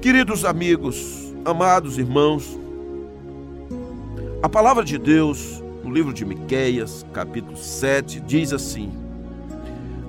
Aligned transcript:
Queridos 0.00 0.46
amigos, 0.46 1.34
amados 1.44 1.98
irmãos, 1.98 2.58
a 4.42 4.48
palavra 4.48 4.82
de 4.82 4.96
Deus 4.96 5.62
no 5.84 5.92
livro 5.92 6.14
de 6.14 6.24
Miqueias, 6.24 7.04
capítulo 7.12 7.54
7, 7.54 8.18
diz 8.20 8.50
assim: 8.50 8.90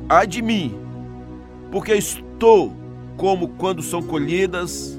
Ai 0.08 0.26
de 0.26 0.42
mim, 0.42 0.74
porque 1.70 1.94
estou 1.94 2.74
como 3.18 3.50
quando 3.50 3.84
são 3.84 4.02
colhidas 4.02 4.98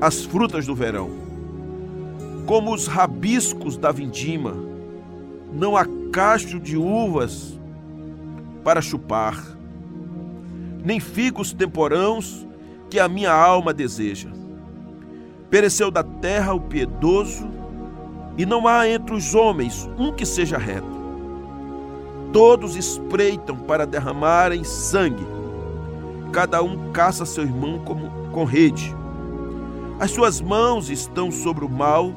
as 0.00 0.24
frutas 0.24 0.66
do 0.66 0.74
verão, 0.74 1.08
como 2.46 2.74
os 2.74 2.88
rabiscos 2.88 3.76
da 3.76 3.92
vindima, 3.92 4.56
não 5.52 5.76
há 5.76 5.86
cacho 6.10 6.58
de 6.58 6.76
uvas 6.76 7.56
para 8.64 8.82
chupar, 8.82 9.40
nem 10.84 10.98
figos 10.98 11.52
temporãos 11.52 12.45
que 12.90 12.98
a 12.98 13.08
minha 13.08 13.32
alma 13.32 13.72
deseja. 13.72 14.30
Pereceu 15.50 15.90
da 15.90 16.02
terra 16.02 16.54
o 16.54 16.60
piedoso, 16.60 17.48
e 18.38 18.44
não 18.44 18.68
há 18.68 18.86
entre 18.88 19.14
os 19.14 19.34
homens 19.34 19.88
um 19.98 20.12
que 20.12 20.26
seja 20.26 20.58
reto. 20.58 20.96
Todos 22.32 22.76
espreitam 22.76 23.56
para 23.56 23.86
derramarem 23.86 24.62
sangue, 24.62 25.26
cada 26.32 26.62
um 26.62 26.92
caça 26.92 27.24
seu 27.24 27.44
irmão 27.44 27.78
como 27.78 28.10
com 28.30 28.44
rede. 28.44 28.94
As 29.98 30.10
suas 30.10 30.40
mãos 30.40 30.90
estão 30.90 31.30
sobre 31.30 31.64
o 31.64 31.68
mal 31.68 32.12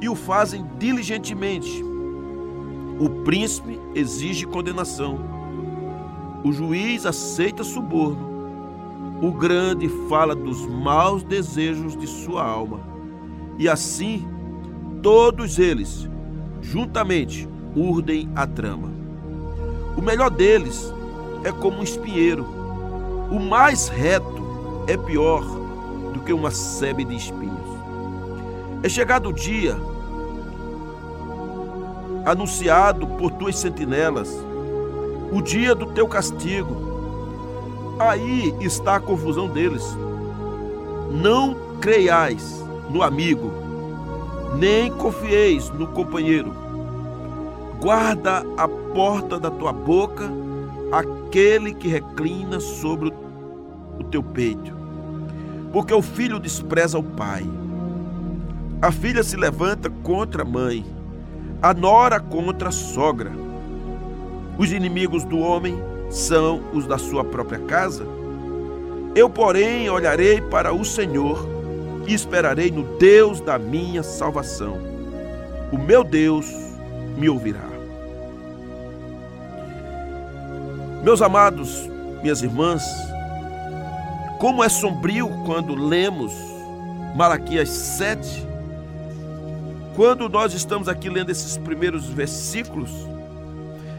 e 0.00 0.08
o 0.08 0.14
fazem 0.14 0.64
diligentemente. 0.78 1.82
O 3.00 3.10
príncipe 3.24 3.80
exige 3.94 4.46
condenação. 4.46 5.18
O 6.44 6.52
juiz 6.52 7.04
aceita 7.04 7.64
suborno. 7.64 8.27
O 9.20 9.32
grande 9.32 9.88
fala 10.08 10.34
dos 10.34 10.64
maus 10.66 11.22
desejos 11.22 11.96
de 11.96 12.06
sua 12.06 12.44
alma. 12.44 12.80
E 13.58 13.68
assim, 13.68 14.26
todos 15.02 15.58
eles, 15.58 16.08
juntamente, 16.62 17.48
urdem 17.74 18.28
a 18.36 18.46
trama. 18.46 18.90
O 19.96 20.00
melhor 20.00 20.30
deles 20.30 20.94
é 21.42 21.50
como 21.50 21.78
um 21.78 21.82
espinheiro. 21.82 22.46
O 23.30 23.40
mais 23.40 23.88
reto 23.88 24.42
é 24.86 24.96
pior 24.96 25.42
do 26.14 26.20
que 26.20 26.32
uma 26.32 26.50
sebe 26.50 27.04
de 27.04 27.16
espinhos. 27.16 27.68
É 28.82 28.88
chegado 28.88 29.30
o 29.30 29.32
dia 29.32 29.76
anunciado 32.24 33.06
por 33.06 33.32
tuas 33.32 33.58
sentinelas, 33.58 34.32
o 35.32 35.40
dia 35.40 35.74
do 35.74 35.86
teu 35.86 36.06
castigo. 36.06 36.87
Aí 37.98 38.54
está 38.60 38.96
a 38.96 39.00
confusão 39.00 39.48
deles. 39.48 39.84
Não 41.10 41.56
creiais 41.80 42.64
no 42.90 43.02
amigo, 43.02 43.50
nem 44.58 44.90
confieis 44.92 45.70
no 45.70 45.86
companheiro. 45.88 46.52
Guarda 47.80 48.44
a 48.56 48.68
porta 48.68 49.38
da 49.38 49.50
tua 49.50 49.72
boca 49.72 50.30
aquele 50.90 51.74
que 51.74 51.88
reclina 51.88 52.60
sobre 52.60 53.12
o 53.98 54.04
teu 54.04 54.22
peito, 54.22 54.72
porque 55.72 55.92
o 55.92 56.02
filho 56.02 56.38
despreza 56.38 56.98
o 56.98 57.02
pai. 57.02 57.46
A 58.80 58.92
filha 58.92 59.22
se 59.22 59.36
levanta 59.36 59.90
contra 60.02 60.42
a 60.42 60.46
mãe 60.46 60.84
a 61.60 61.74
nora 61.74 62.20
contra 62.20 62.68
a 62.68 62.72
sogra. 62.72 63.32
Os 64.56 64.70
inimigos 64.70 65.24
do 65.24 65.38
homem 65.38 65.76
são 66.10 66.62
os 66.72 66.86
da 66.86 66.98
sua 66.98 67.24
própria 67.24 67.58
casa. 67.60 68.06
Eu, 69.14 69.28
porém, 69.28 69.88
olharei 69.90 70.40
para 70.40 70.72
o 70.72 70.84
Senhor 70.84 71.46
e 72.06 72.14
esperarei 72.14 72.70
no 72.70 72.84
Deus 72.98 73.40
da 73.40 73.58
minha 73.58 74.02
salvação. 74.02 74.78
O 75.72 75.78
meu 75.78 76.02
Deus 76.02 76.46
me 77.16 77.28
ouvirá. 77.28 77.68
Meus 81.02 81.22
amados, 81.22 81.88
minhas 82.22 82.42
irmãs, 82.42 82.82
como 84.38 84.62
é 84.62 84.68
sombrio 84.68 85.28
quando 85.44 85.74
lemos 85.74 86.32
Malaquias 87.14 87.68
7, 87.68 88.46
quando 89.96 90.28
nós 90.28 90.54
estamos 90.54 90.88
aqui 90.88 91.08
lendo 91.08 91.30
esses 91.30 91.56
primeiros 91.56 92.06
versículos, 92.06 92.90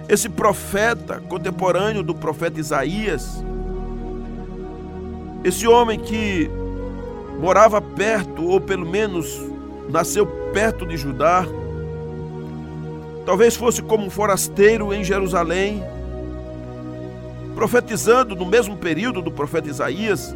esse 0.09 0.27
profeta 0.27 1.21
contemporâneo 1.29 2.01
do 2.01 2.15
profeta 2.15 2.59
Isaías, 2.59 3.43
esse 5.43 5.67
homem 5.67 5.99
que 5.99 6.49
morava 7.39 7.79
perto, 7.79 8.43
ou 8.43 8.59
pelo 8.59 8.87
menos 8.87 9.39
nasceu 9.87 10.25
perto 10.51 10.83
de 10.83 10.97
Judá, 10.97 11.45
talvez 13.23 13.55
fosse 13.55 13.83
como 13.83 14.03
um 14.03 14.09
forasteiro 14.09 14.91
em 14.91 15.03
Jerusalém, 15.03 15.83
profetizando 17.53 18.35
no 18.35 18.47
mesmo 18.47 18.75
período 18.77 19.21
do 19.21 19.31
profeta 19.31 19.69
Isaías, 19.69 20.35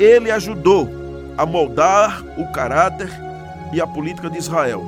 ele 0.00 0.32
ajudou 0.32 0.88
a 1.38 1.46
moldar 1.46 2.24
o 2.36 2.50
caráter 2.50 3.08
e 3.72 3.80
a 3.80 3.86
política 3.86 4.28
de 4.28 4.38
Israel. 4.38 4.82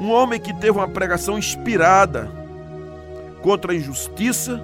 Um 0.00 0.10
homem 0.10 0.40
que 0.40 0.52
teve 0.52 0.72
uma 0.72 0.88
pregação 0.88 1.38
inspirada 1.38 2.41
contra 3.42 3.72
a 3.72 3.74
injustiça. 3.74 4.60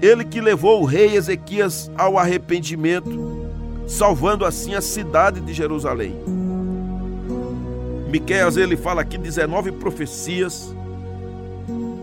Ele 0.00 0.24
que 0.24 0.40
levou 0.40 0.80
o 0.80 0.84
rei 0.84 1.16
Ezequias 1.16 1.90
ao 1.96 2.18
arrependimento, 2.18 3.48
salvando 3.86 4.44
assim 4.44 4.74
a 4.74 4.80
cidade 4.80 5.40
de 5.40 5.52
Jerusalém. 5.52 6.14
Miqueias 8.08 8.56
ele 8.56 8.76
fala 8.76 9.02
aqui 9.02 9.18
19 9.18 9.72
profecias 9.72 10.74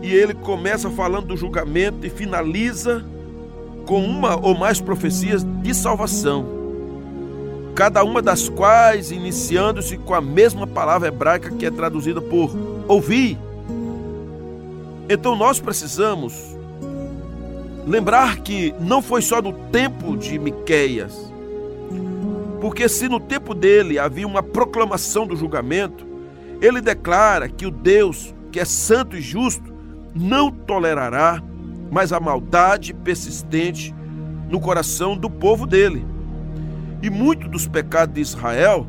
e 0.02 0.12
ele 0.12 0.34
começa 0.34 0.90
falando 0.90 1.28
do 1.28 1.36
julgamento 1.36 2.06
e 2.06 2.10
finaliza 2.10 3.04
com 3.86 4.04
uma 4.04 4.36
ou 4.36 4.54
mais 4.54 4.80
profecias 4.80 5.44
de 5.62 5.74
salvação 5.74 6.58
cada 7.78 8.02
uma 8.02 8.20
das 8.20 8.48
quais 8.48 9.12
iniciando-se 9.12 9.96
com 9.98 10.12
a 10.12 10.20
mesma 10.20 10.66
palavra 10.66 11.06
hebraica 11.06 11.48
que 11.48 11.64
é 11.64 11.70
traduzida 11.70 12.20
por 12.20 12.50
ouvir. 12.88 13.38
Então 15.08 15.34
nós 15.34 15.58
precisamos 15.58 16.34
lembrar 17.86 18.40
que 18.40 18.74
não 18.78 19.00
foi 19.00 19.22
só 19.22 19.40
no 19.40 19.52
tempo 19.70 20.16
de 20.16 20.38
Miqueias, 20.38 21.32
porque 22.60 22.88
se 22.88 23.08
no 23.08 23.18
tempo 23.18 23.54
dele 23.54 23.98
havia 23.98 24.26
uma 24.26 24.42
proclamação 24.42 25.26
do 25.26 25.34
julgamento, 25.34 26.06
ele 26.60 26.80
declara 26.80 27.48
que 27.48 27.64
o 27.64 27.70
Deus, 27.70 28.34
que 28.52 28.60
é 28.60 28.64
santo 28.64 29.16
e 29.16 29.20
justo, 29.22 29.72
não 30.14 30.50
tolerará 30.50 31.42
mais 31.90 32.12
a 32.12 32.20
maldade 32.20 32.92
persistente 32.92 33.94
no 34.50 34.60
coração 34.60 35.16
do 35.16 35.30
povo 35.30 35.66
dele. 35.66 36.04
E 37.02 37.08
muitos 37.08 37.48
dos 37.48 37.66
pecados 37.66 38.14
de 38.14 38.20
Israel, 38.20 38.86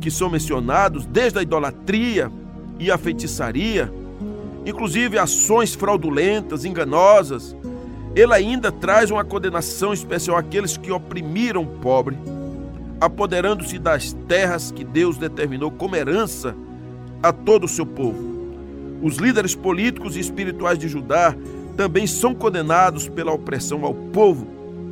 que 0.00 0.10
são 0.10 0.30
mencionados, 0.30 1.06
desde 1.06 1.38
a 1.38 1.42
idolatria 1.42 2.30
e 2.78 2.90
a 2.90 2.98
feitiçaria, 2.98 3.92
inclusive 4.66 5.16
ações 5.16 5.74
fraudulentas, 5.74 6.64
enganosas, 6.64 7.56
ele 8.16 8.34
ainda 8.34 8.72
traz 8.72 9.10
uma 9.10 9.24
condenação 9.24 9.92
especial 9.92 10.36
àqueles 10.36 10.76
que 10.76 10.90
oprimiram 10.90 11.62
o 11.62 11.66
pobre, 11.66 12.18
apoderando-se 13.00 13.78
das 13.78 14.12
terras 14.26 14.72
que 14.72 14.82
Deus 14.82 15.16
determinou 15.16 15.70
como 15.70 15.94
herança 15.94 16.56
a 17.22 17.32
todo 17.32 17.64
o 17.64 17.68
seu 17.68 17.86
povo. 17.86 18.36
Os 19.02 19.16
líderes 19.16 19.54
políticos 19.54 20.16
e 20.16 20.20
espirituais 20.20 20.78
de 20.78 20.88
Judá 20.88 21.36
também 21.76 22.06
são 22.06 22.34
condenados 22.34 23.08
pela 23.08 23.32
opressão 23.32 23.84
ao 23.84 23.94
povo 23.94 24.48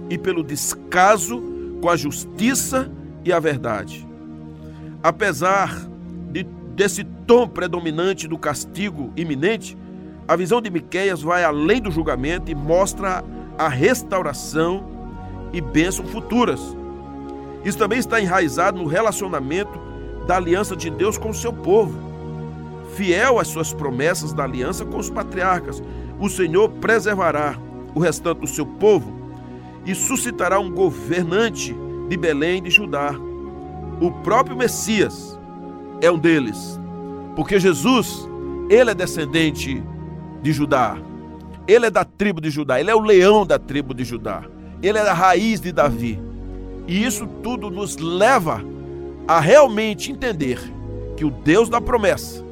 e 0.09 0.19
pelo 0.19 0.45
descaso 0.45 1.43
com 1.81 1.89
a 1.89 1.97
justiça 1.97 2.91
e 3.25 3.33
a 3.33 3.41
verdade. 3.41 4.07
Apesar 5.03 5.89
desse 6.75 7.05
tom 7.27 7.49
predominante 7.49 8.27
do 8.27 8.37
castigo 8.37 9.13
iminente, 9.17 9.77
a 10.27 10.37
visão 10.37 10.61
de 10.61 10.71
Miqueias 10.71 11.23
vai 11.23 11.45
além 11.45 11.81
do 11.81 11.91
julgamento 11.91 12.51
e 12.51 12.55
mostra 12.55 13.25
a 13.57 13.69
restauração 13.69 14.85
e 15.53 15.61
bênçãos 15.61 16.11
futuras. 16.11 16.61
Isso 17.65 17.79
também 17.79 17.99
está 17.99 18.21
enraizado 18.21 18.79
no 18.79 18.87
relacionamento 18.87 19.79
da 20.27 20.37
aliança 20.37 20.75
de 20.75 20.91
Deus 20.91 21.17
com 21.17 21.31
o 21.31 21.35
seu 21.35 21.53
povo. 21.53 21.99
Fiel 22.97 23.39
às 23.39 23.49
suas 23.49 23.73
promessas 23.73 24.33
da 24.33 24.45
aliança 24.45 24.85
com 24.85 24.99
os 24.99 25.11
patriarcas, 25.11 25.83
o 26.19 26.29
Senhor 26.29 26.69
preservará 26.69 27.57
o 27.95 28.01
restante 28.01 28.41
do 28.41 28.47
seu 28.47 28.67
povo 28.67 29.13
e 29.87 29.95
suscitará 29.95 30.59
um 30.59 30.71
governante 30.71 31.75
de 32.09 32.17
Belém 32.17 32.63
de 32.63 32.71
Judá. 32.71 33.15
O 34.01 34.11
próprio 34.23 34.57
Messias 34.57 35.34
é 36.01 36.11
um 36.11 36.19
deles, 36.19 36.79
porque 37.37 37.59
Jesus, 37.59 38.29
ele 38.69 38.91
é 38.91 38.95
descendente 38.95 39.83
de 40.43 40.53
Judá. 40.53 40.97
Ele 41.67 41.87
é 41.87 41.91
da 41.91 42.05
tribo 42.05 42.41
de 42.41 42.51
Judá, 42.51 42.79
ele 42.79 42.91
é 42.91 42.95
o 42.95 43.01
leão 43.01 43.47
da 43.47 43.59
tribo 43.59 43.95
de 43.95 44.05
Judá. 44.05 44.45
ele 44.83 44.99
era 44.99 45.13
a 45.13 45.15
raiz 45.15 45.61
de 45.61 45.73
Davi. 45.73 46.21
E 46.87 47.05
isso 47.05 47.27
tudo 47.43 47.71
nos 47.71 47.97
leva 47.97 48.63
a 49.27 49.41
realmente 49.41 50.13
entender 50.13 50.59
que 51.17 51.25
o 51.25 51.31
Deus 51.31 51.69
da 51.69 51.81
promessa, 51.81 52.45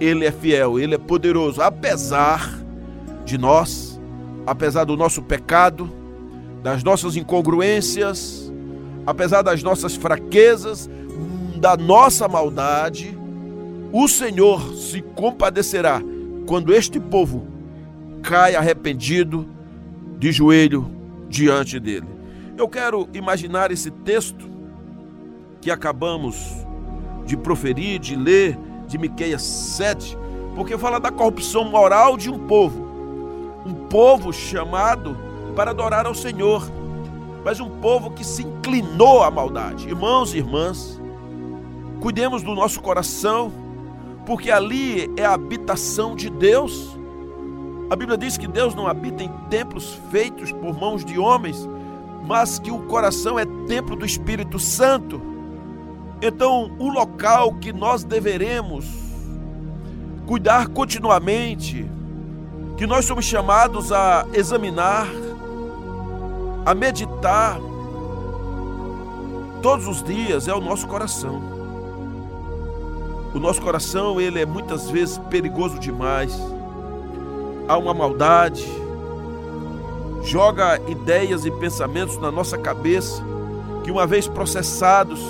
ele 0.00 0.24
é 0.24 0.32
fiel, 0.32 0.80
ele 0.80 0.94
é 0.94 0.98
poderoso, 0.98 1.62
apesar 1.62 2.58
de 3.24 3.38
nós, 3.38 4.00
apesar 4.46 4.84
do 4.84 4.96
nosso 4.96 5.22
pecado, 5.22 5.88
das 6.62 6.82
nossas 6.82 7.14
incongruências, 7.14 8.52
apesar 9.06 9.42
das 9.42 9.62
nossas 9.62 9.94
fraquezas, 9.94 10.90
da 11.60 11.76
nossa 11.76 12.26
maldade, 12.26 13.16
o 13.92 14.08
Senhor 14.08 14.74
se 14.74 15.02
compadecerá 15.02 16.00
quando 16.46 16.72
este 16.72 16.98
povo 16.98 17.46
cai 18.22 18.56
arrependido 18.56 19.46
de 20.18 20.32
joelho 20.32 20.90
diante 21.28 21.78
dele. 21.78 22.06
Eu 22.56 22.66
quero 22.66 23.06
imaginar 23.12 23.70
esse 23.70 23.90
texto 23.90 24.48
que 25.60 25.70
acabamos 25.70 26.66
de 27.26 27.36
proferir, 27.36 27.98
de 27.98 28.16
ler, 28.16 28.58
de 28.86 28.96
Miqueias 28.96 29.42
7, 29.42 30.16
porque 30.54 30.78
fala 30.78 30.98
da 30.98 31.10
corrupção 31.10 31.64
moral 31.64 32.16
de 32.16 32.30
um 32.30 32.38
povo. 32.46 32.88
Um 33.66 33.74
povo 33.74 34.32
chamado 34.32 35.16
para 35.54 35.72
adorar 35.72 36.06
ao 36.06 36.14
Senhor, 36.14 36.62
mas 37.44 37.60
um 37.60 37.68
povo 37.68 38.10
que 38.10 38.24
se 38.24 38.42
inclinou 38.42 39.22
à 39.22 39.30
maldade. 39.30 39.88
Irmãos 39.88 40.32
e 40.34 40.38
irmãs, 40.38 40.99
cuidemos 42.00 42.42
do 42.42 42.54
nosso 42.54 42.80
coração, 42.80 43.52
porque 44.24 44.50
ali 44.50 45.10
é 45.16 45.24
a 45.24 45.34
habitação 45.34 46.16
de 46.16 46.30
Deus. 46.30 46.96
A 47.90 47.96
Bíblia 47.96 48.16
diz 48.16 48.38
que 48.38 48.48
Deus 48.48 48.74
não 48.74 48.86
habita 48.86 49.22
em 49.22 49.30
templos 49.50 50.00
feitos 50.10 50.50
por 50.50 50.74
mãos 50.78 51.04
de 51.04 51.18
homens, 51.18 51.68
mas 52.26 52.58
que 52.58 52.70
o 52.70 52.80
coração 52.86 53.38
é 53.38 53.44
templo 53.66 53.94
do 53.94 54.06
Espírito 54.06 54.58
Santo. 54.58 55.20
Então, 56.22 56.70
o 56.78 56.88
local 56.88 57.54
que 57.54 57.72
nós 57.72 58.04
deveremos 58.04 58.86
cuidar 60.26 60.68
continuamente, 60.68 61.90
que 62.76 62.86
nós 62.86 63.04
somos 63.04 63.24
chamados 63.24 63.90
a 63.92 64.26
examinar, 64.32 65.06
a 66.64 66.74
meditar 66.74 67.58
todos 69.60 69.88
os 69.88 70.02
dias 70.02 70.46
é 70.46 70.54
o 70.54 70.60
nosso 70.60 70.86
coração. 70.86 71.49
O 73.34 73.38
nosso 73.38 73.60
coração, 73.62 74.20
ele 74.20 74.40
é 74.40 74.46
muitas 74.46 74.90
vezes 74.90 75.18
perigoso 75.30 75.78
demais. 75.78 76.36
Há 77.68 77.76
uma 77.76 77.94
maldade, 77.94 78.66
joga 80.22 80.80
ideias 80.88 81.44
e 81.44 81.50
pensamentos 81.50 82.16
na 82.18 82.30
nossa 82.30 82.58
cabeça 82.58 83.22
que 83.84 83.90
uma 83.90 84.06
vez 84.06 84.26
processados 84.26 85.20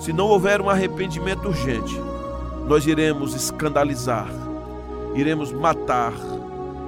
se 0.00 0.14
não 0.14 0.28
houver 0.28 0.62
um 0.62 0.70
arrependimento 0.70 1.48
urgente, 1.48 2.00
nós 2.66 2.86
iremos 2.86 3.34
escandalizar, 3.34 4.28
iremos 5.14 5.52
matar, 5.52 6.14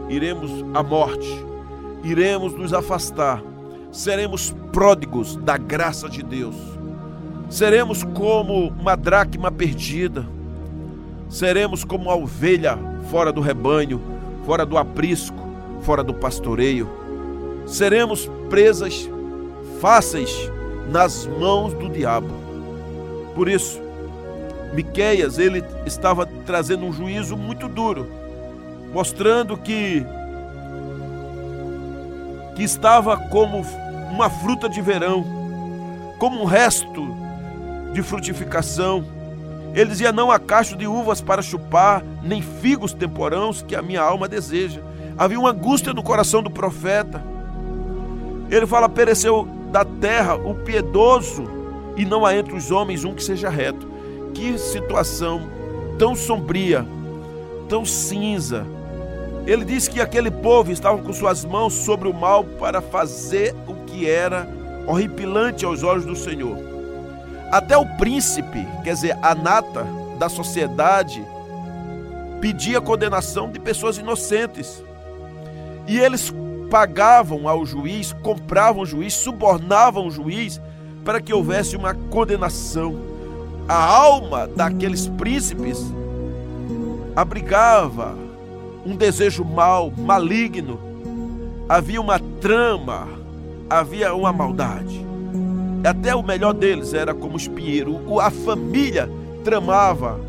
iremos 0.09 0.51
à 0.73 0.83
morte, 0.83 1.45
iremos 2.03 2.55
nos 2.55 2.73
afastar, 2.73 3.43
seremos 3.91 4.55
pródigos 4.73 5.37
da 5.37 5.59
graça 5.59 6.09
de 6.09 6.23
Deus, 6.23 6.57
seremos 7.53 8.03
como 8.03 8.69
uma 8.69 8.97
dracma 8.97 9.53
perdida, 9.53 10.27
seremos 11.29 11.85
como 11.85 12.05
uma 12.05 12.17
ovelha 12.17 12.79
fora 13.11 13.31
do 13.31 13.43
rebanho, 13.43 14.01
fora 14.47 14.65
do 14.65 14.79
aprisco, 14.79 15.37
fora 15.83 16.03
do 16.03 16.15
pastoreio, 16.15 16.89
seremos 17.67 18.27
presas 18.49 19.07
fáceis 19.83 20.51
nas 20.91 21.27
mãos 21.27 21.75
do 21.75 21.91
diabo. 21.91 22.31
Por 23.35 23.51
isso, 23.51 23.79
Miqueias, 24.73 25.39
ele 25.39 25.63
estava 25.85 26.25
trazendo 26.47 26.87
um 26.87 26.93
juízo 26.93 27.37
muito 27.37 27.69
duro, 27.69 28.09
mostrando 28.95 29.59
que 29.59 30.07
que 32.57 32.63
estava 32.63 33.17
como 33.17 33.61
uma 34.11 34.31
fruta 34.31 34.71
de 34.71 34.81
verão, 34.81 35.23
como 36.19 36.41
um 36.41 36.45
resto 36.47 37.22
de 37.93 38.03
frutificação. 38.03 39.05
Ele 39.75 39.91
dizia: 39.91 40.13
Não 40.13 40.31
há 40.31 40.39
cacho 40.39 40.77
de 40.77 40.87
uvas 40.87 41.21
para 41.21 41.43
chupar, 41.43 42.03
nem 42.23 42.43
figos 42.43 42.93
temporãos 42.93 43.63
que 43.63 43.75
a 43.75 43.83
minha 43.83 44.03
alma 44.03 44.29
deseja. 44.29 44.81
Havia 45.17 45.39
uma 45.39 45.51
angústia 45.51 45.93
no 45.93 46.03
coração 46.03 46.43
do 46.43 46.51
profeta. 46.51 47.23
Ele 48.51 48.67
fala: 48.67 48.89
Pereceu 48.89 49.47
da 49.71 49.85
terra 49.85 50.35
o 50.35 50.55
piedoso 50.55 51.45
e 51.97 52.05
não 52.05 52.27
há 52.27 52.35
entre 52.35 52.55
os 52.55 52.71
homens 52.71 53.05
um 53.05 53.15
que 53.15 53.23
seja 53.23 53.49
reto. 53.49 53.87
Que 54.35 54.59
situação 54.59 55.43
tão 55.99 56.15
sombria, 56.15 56.87
tão 57.69 57.85
cinza. 57.85 58.67
Ele 59.47 59.65
diz 59.65 59.89
que 59.89 60.01
aquele 60.01 60.31
povo 60.31 60.71
estava 60.71 60.99
com 60.99 61.13
suas 61.13 61.45
mãos 61.45 61.73
sobre 61.73 62.09
o 62.09 62.15
mal 62.15 62.45
para 62.45 62.81
fazer 62.81 63.55
o 63.67 63.75
que 63.87 64.09
era 64.09 64.49
horripilante 64.87 65.65
aos 65.65 65.83
olhos 65.83 66.05
do 66.05 66.15
Senhor. 66.15 66.72
Até 67.53 67.77
o 67.77 67.85
príncipe, 67.85 68.67
quer 68.83 68.95
dizer, 68.95 69.19
a 69.21 69.35
nata 69.35 69.87
da 70.19 70.27
sociedade, 70.31 71.23
pedia 72.41 72.81
condenação 72.81 73.53
de 73.53 73.61
pessoas 73.61 73.99
inocentes. 73.99 74.83
E 75.87 75.99
eles 75.99 76.33
pagavam 76.71 77.47
ao 77.47 77.67
juiz, 77.67 78.15
compravam 78.23 78.85
o 78.85 78.87
juiz, 78.87 79.13
subornavam 79.13 80.07
o 80.07 80.11
juiz 80.11 80.59
para 81.05 81.21
que 81.21 81.35
houvesse 81.35 81.77
uma 81.77 81.93
condenação. 81.93 82.97
A 83.69 83.77
alma 83.77 84.49
daqueles 84.49 85.07
príncipes 85.07 85.79
abrigava 87.15 88.17
um 88.87 88.97
desejo 88.97 89.45
mau, 89.45 89.93
maligno. 89.95 90.81
Havia 91.69 92.01
uma 92.01 92.19
trama, 92.19 93.07
havia 93.69 94.15
uma 94.15 94.33
maldade. 94.33 95.12
Até 95.85 96.15
o 96.15 96.23
melhor 96.23 96.55
deles 96.55 96.95
era 96.95 97.13
como 97.13 97.37
espinheiro. 97.37 98.21
A 98.21 98.31
família 98.31 99.11
tramava 99.43 100.21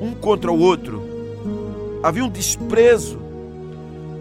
um 0.00 0.12
contra 0.12 0.50
o 0.50 0.58
outro. 0.58 1.02
Havia 2.02 2.24
um 2.24 2.28
desprezo. 2.28 3.20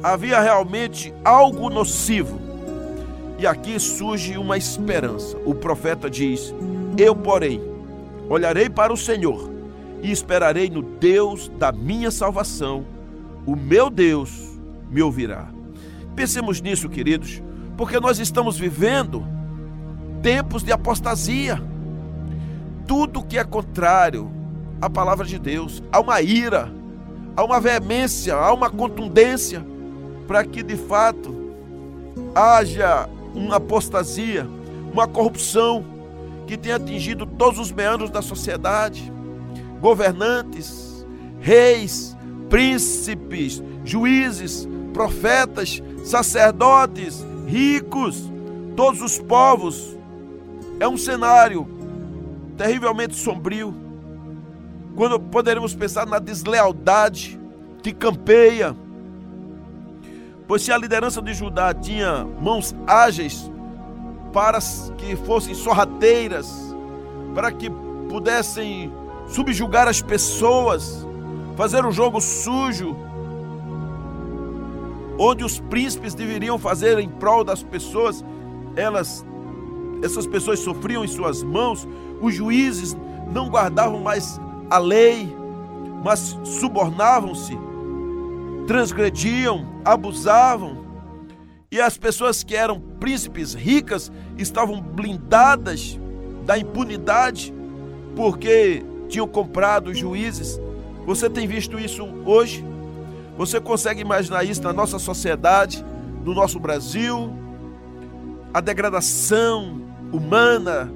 Havia 0.04 0.40
realmente 0.40 1.12
algo 1.24 1.70
nocivo. 1.70 2.40
E 3.40 3.48
aqui 3.48 3.80
surge 3.80 4.38
uma 4.38 4.58
esperança. 4.58 5.36
O 5.44 5.56
profeta 5.56 6.08
diz: 6.08 6.54
Eu, 6.96 7.16
porém, 7.16 7.60
olharei 8.30 8.70
para 8.70 8.94
o 8.94 8.98
Senhor 8.98 9.50
e 10.04 10.12
esperarei 10.12 10.70
no 10.70 10.84
Deus 10.84 11.50
da 11.58 11.72
minha 11.72 12.12
salvação. 12.12 12.86
O 13.44 13.56
meu 13.56 13.90
Deus 13.90 14.60
me 14.92 15.02
ouvirá. 15.02 15.48
Pensemos 16.16 16.62
nisso, 16.62 16.88
queridos, 16.88 17.42
porque 17.76 18.00
nós 18.00 18.20
estamos 18.20 18.60
vivendo 18.60 19.26
tempos 20.22 20.64
de 20.64 20.72
apostasia. 20.72 21.62
Tudo 22.88 23.24
que 23.24 23.38
é 23.38 23.44
contrário 23.44 24.32
à 24.82 24.90
palavra 24.90 25.26
de 25.26 25.38
Deus, 25.38 25.84
há 25.92 26.00
uma 26.00 26.22
ira, 26.22 26.72
há 27.36 27.44
uma 27.44 27.60
veemência, 27.60 28.36
há 28.36 28.54
uma 28.54 28.70
contundência 28.70 29.66
para 30.28 30.44
que 30.44 30.64
de 30.64 30.76
fato 30.76 31.36
haja 32.34 33.08
uma 33.34 33.58
apostasia, 33.58 34.48
uma 34.92 35.08
corrupção 35.08 35.86
que 36.48 36.58
tem 36.58 36.74
atingido 36.74 37.26
todos 37.26 37.60
os 37.60 37.72
meandros 37.72 38.10
da 38.10 38.22
sociedade. 38.22 39.12
Governantes, 39.80 41.06
reis, 41.40 42.16
príncipes, 42.50 43.64
juízes, 43.84 44.68
profetas, 44.94 45.82
sacerdotes, 46.04 47.26
ricos, 47.48 48.32
todos 48.76 49.02
os 49.02 49.18
povos. 49.18 49.98
É 50.82 50.88
um 50.88 50.98
cenário 50.98 51.68
terrivelmente 52.58 53.16
sombrio. 53.16 53.74
Quando 54.96 55.20
poderemos 55.20 55.74
pensar 55.74 56.06
na 56.06 56.20
deslealdade 56.20 57.40
que 57.82 57.94
campeia 57.94 58.76
Pois 60.52 60.64
se 60.64 60.72
a 60.74 60.78
liderança 60.78 61.22
de 61.22 61.34
Judá 61.34 61.74
tinha 61.74 62.26
mãos 62.42 62.76
ágeis 62.86 63.50
para 64.34 64.60
que 64.98 65.16
fossem 65.16 65.54
sorrateiras, 65.54 66.76
para 67.34 67.54
que 67.54 67.70
pudessem 68.10 68.92
subjugar 69.30 69.88
as 69.88 70.02
pessoas, 70.02 71.08
fazer 71.56 71.86
um 71.86 71.92
jogo 71.94 72.20
sujo, 72.20 72.98
onde 75.18 75.46
os 75.46 75.58
príncipes 75.58 76.14
deveriam 76.14 76.60
fazer 76.60 77.00
em 77.00 77.08
prol 77.08 77.46
das 77.46 77.64
pessoas, 77.64 78.22
elas 78.76 79.26
essas 80.02 80.26
pessoas 80.28 80.60
sofriam 80.60 81.04
em 81.04 81.08
suas 81.08 81.44
mãos, 81.44 81.88
os 82.20 82.34
juízes 82.34 82.96
não 83.32 83.50
guardavam 83.50 84.00
mais 84.00 84.40
a 84.70 84.78
lei, 84.78 85.34
mas 86.04 86.38
subornavam-se 86.44 87.58
transgrediam, 88.72 89.68
abusavam. 89.84 90.78
E 91.70 91.80
as 91.80 91.98
pessoas 91.98 92.44
que 92.44 92.56
eram 92.56 92.80
príncipes 92.80 93.54
ricas 93.54 94.12
estavam 94.38 94.82
blindadas 94.82 96.00
da 96.46 96.58
impunidade 96.58 97.54
porque 98.16 98.82
tinham 99.08 99.28
comprado 99.28 99.94
juízes. 99.94 100.60
Você 101.06 101.30
tem 101.30 101.48
visto 101.48 101.80
isso 101.80 102.08
hoje? 102.26 102.66
Você 103.38 103.60
consegue 103.60 104.02
imaginar 104.02 104.44
isso 104.44 104.62
na 104.62 104.72
nossa 104.72 105.00
sociedade, 105.00 105.84
no 106.24 106.34
nosso 106.34 106.60
Brasil? 106.60 107.34
A 108.54 108.62
degradação 108.62 109.81
humana, 110.12 110.92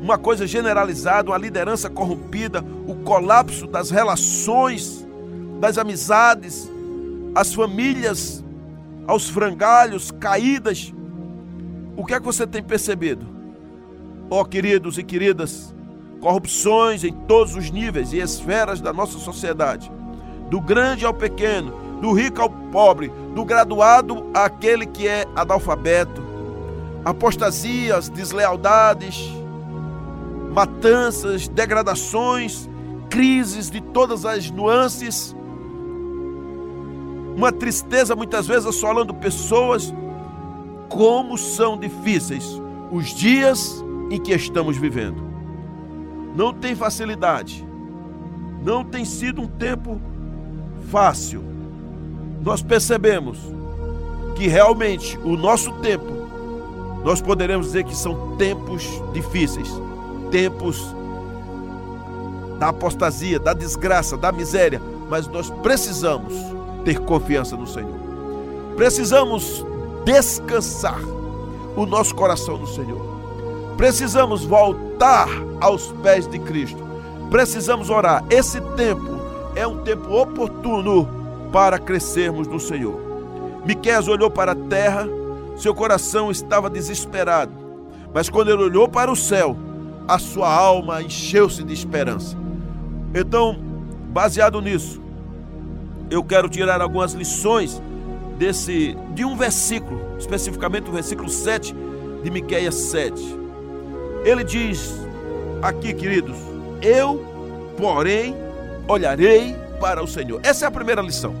uma 0.00 0.18
coisa 0.18 0.46
generalizada, 0.46 1.30
uma 1.30 1.38
liderança 1.38 1.88
corrompida, 1.88 2.64
o 2.86 2.94
colapso 2.96 3.66
das 3.66 3.90
relações, 3.90 5.06
das 5.60 5.78
amizades, 5.78 6.70
as 7.34 7.54
famílias 7.54 8.44
aos 9.06 9.28
frangalhos, 9.28 10.10
caídas. 10.10 10.92
O 11.96 12.04
que 12.04 12.14
é 12.14 12.20
que 12.20 12.26
você 12.26 12.46
tem 12.46 12.62
percebido? 12.62 13.26
Ó 14.28 14.40
oh, 14.40 14.44
queridos 14.44 14.98
e 14.98 15.02
queridas, 15.02 15.74
corrupções 16.20 17.04
em 17.04 17.12
todos 17.12 17.54
os 17.54 17.70
níveis 17.70 18.12
e 18.12 18.18
esferas 18.18 18.80
da 18.80 18.92
nossa 18.92 19.18
sociedade, 19.18 19.90
do 20.50 20.60
grande 20.60 21.06
ao 21.06 21.14
pequeno, 21.14 21.72
do 22.00 22.12
rico 22.12 22.42
ao 22.42 22.50
pobre, 22.50 23.12
do 23.34 23.44
graduado 23.44 24.26
àquele 24.34 24.86
que 24.86 25.06
é 25.06 25.24
analfabeto, 25.34 26.25
apostasias, 27.06 28.08
deslealdades, 28.08 29.30
matanças, 30.52 31.46
degradações, 31.46 32.68
crises 33.08 33.70
de 33.70 33.80
todas 33.80 34.26
as 34.26 34.50
nuances, 34.50 35.32
uma 37.36 37.52
tristeza 37.52 38.16
muitas 38.16 38.48
vezes 38.48 38.66
assolando 38.66 39.14
pessoas. 39.14 39.94
Como 40.88 41.38
são 41.38 41.78
difíceis 41.78 42.60
os 42.90 43.14
dias 43.14 43.84
em 44.10 44.20
que 44.20 44.32
estamos 44.32 44.76
vivendo. 44.76 45.22
Não 46.34 46.52
tem 46.52 46.74
facilidade, 46.74 47.66
não 48.64 48.84
tem 48.84 49.04
sido 49.04 49.42
um 49.42 49.46
tempo 49.46 50.00
fácil. 50.90 51.42
Nós 52.42 52.62
percebemos 52.62 53.38
que 54.36 54.48
realmente 54.48 55.18
o 55.18 55.36
nosso 55.36 55.72
tempo, 55.74 56.15
nós 57.06 57.20
poderemos 57.20 57.66
dizer 57.66 57.84
que 57.84 57.94
são 57.94 58.34
tempos 58.36 59.00
difíceis, 59.12 59.70
tempos 60.32 60.92
da 62.58 62.70
apostasia, 62.70 63.38
da 63.38 63.54
desgraça, 63.54 64.16
da 64.16 64.32
miséria, 64.32 64.82
mas 65.08 65.28
nós 65.28 65.48
precisamos 65.48 66.34
ter 66.84 66.98
confiança 66.98 67.56
no 67.56 67.64
Senhor. 67.64 67.94
Precisamos 68.74 69.64
descansar 70.04 70.98
o 71.76 71.86
nosso 71.86 72.12
coração 72.12 72.58
no 72.58 72.66
Senhor. 72.66 73.00
Precisamos 73.76 74.44
voltar 74.44 75.28
aos 75.60 75.92
pés 76.02 76.26
de 76.26 76.40
Cristo. 76.40 76.82
Precisamos 77.30 77.88
orar. 77.88 78.24
Esse 78.28 78.60
tempo 78.74 79.20
é 79.54 79.64
um 79.64 79.78
tempo 79.78 80.12
oportuno 80.12 81.08
para 81.52 81.78
crescermos 81.78 82.48
no 82.48 82.58
Senhor. 82.58 83.00
Miqueias 83.64 84.08
olhou 84.08 84.28
para 84.28 84.52
a 84.52 84.56
terra, 84.56 85.06
seu 85.56 85.74
coração 85.74 86.30
estava 86.30 86.68
desesperado. 86.70 87.52
Mas 88.12 88.28
quando 88.28 88.50
ele 88.50 88.62
olhou 88.62 88.88
para 88.88 89.10
o 89.10 89.16
céu, 89.16 89.56
a 90.06 90.18
sua 90.18 90.52
alma 90.52 91.02
encheu-se 91.02 91.62
de 91.62 91.72
esperança. 91.72 92.36
Então, 93.14 93.58
baseado 94.12 94.60
nisso, 94.60 95.00
eu 96.10 96.22
quero 96.22 96.48
tirar 96.48 96.80
algumas 96.80 97.12
lições 97.12 97.82
desse 98.38 98.96
de 99.14 99.24
um 99.24 99.36
versículo, 99.36 100.00
especificamente 100.18 100.88
o 100.88 100.92
versículo 100.92 101.28
7 101.28 101.74
de 102.22 102.30
Miqueias 102.30 102.74
7. 102.74 103.38
Ele 104.24 104.44
diz 104.44 104.94
aqui, 105.62 105.92
queridos: 105.92 106.36
Eu, 106.82 107.24
porém, 107.76 108.36
olharei 108.86 109.56
para 109.80 110.02
o 110.02 110.06
Senhor. 110.06 110.40
Essa 110.42 110.66
é 110.66 110.68
a 110.68 110.70
primeira 110.70 111.02
lição. 111.02 111.34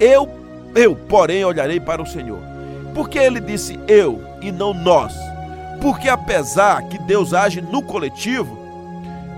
Eu, 0.00 0.28
eu, 0.74 0.96
porém, 0.96 1.44
olharei 1.44 1.78
para 1.78 2.02
o 2.02 2.06
Senhor. 2.06 2.51
Porque 2.94 3.18
ele 3.18 3.40
disse 3.40 3.78
eu 3.88 4.22
e 4.40 4.52
não 4.52 4.74
nós? 4.74 5.14
Porque 5.80 6.08
apesar 6.08 6.82
que 6.88 6.98
Deus 6.98 7.34
age 7.34 7.60
no 7.60 7.82
coletivo, 7.82 8.58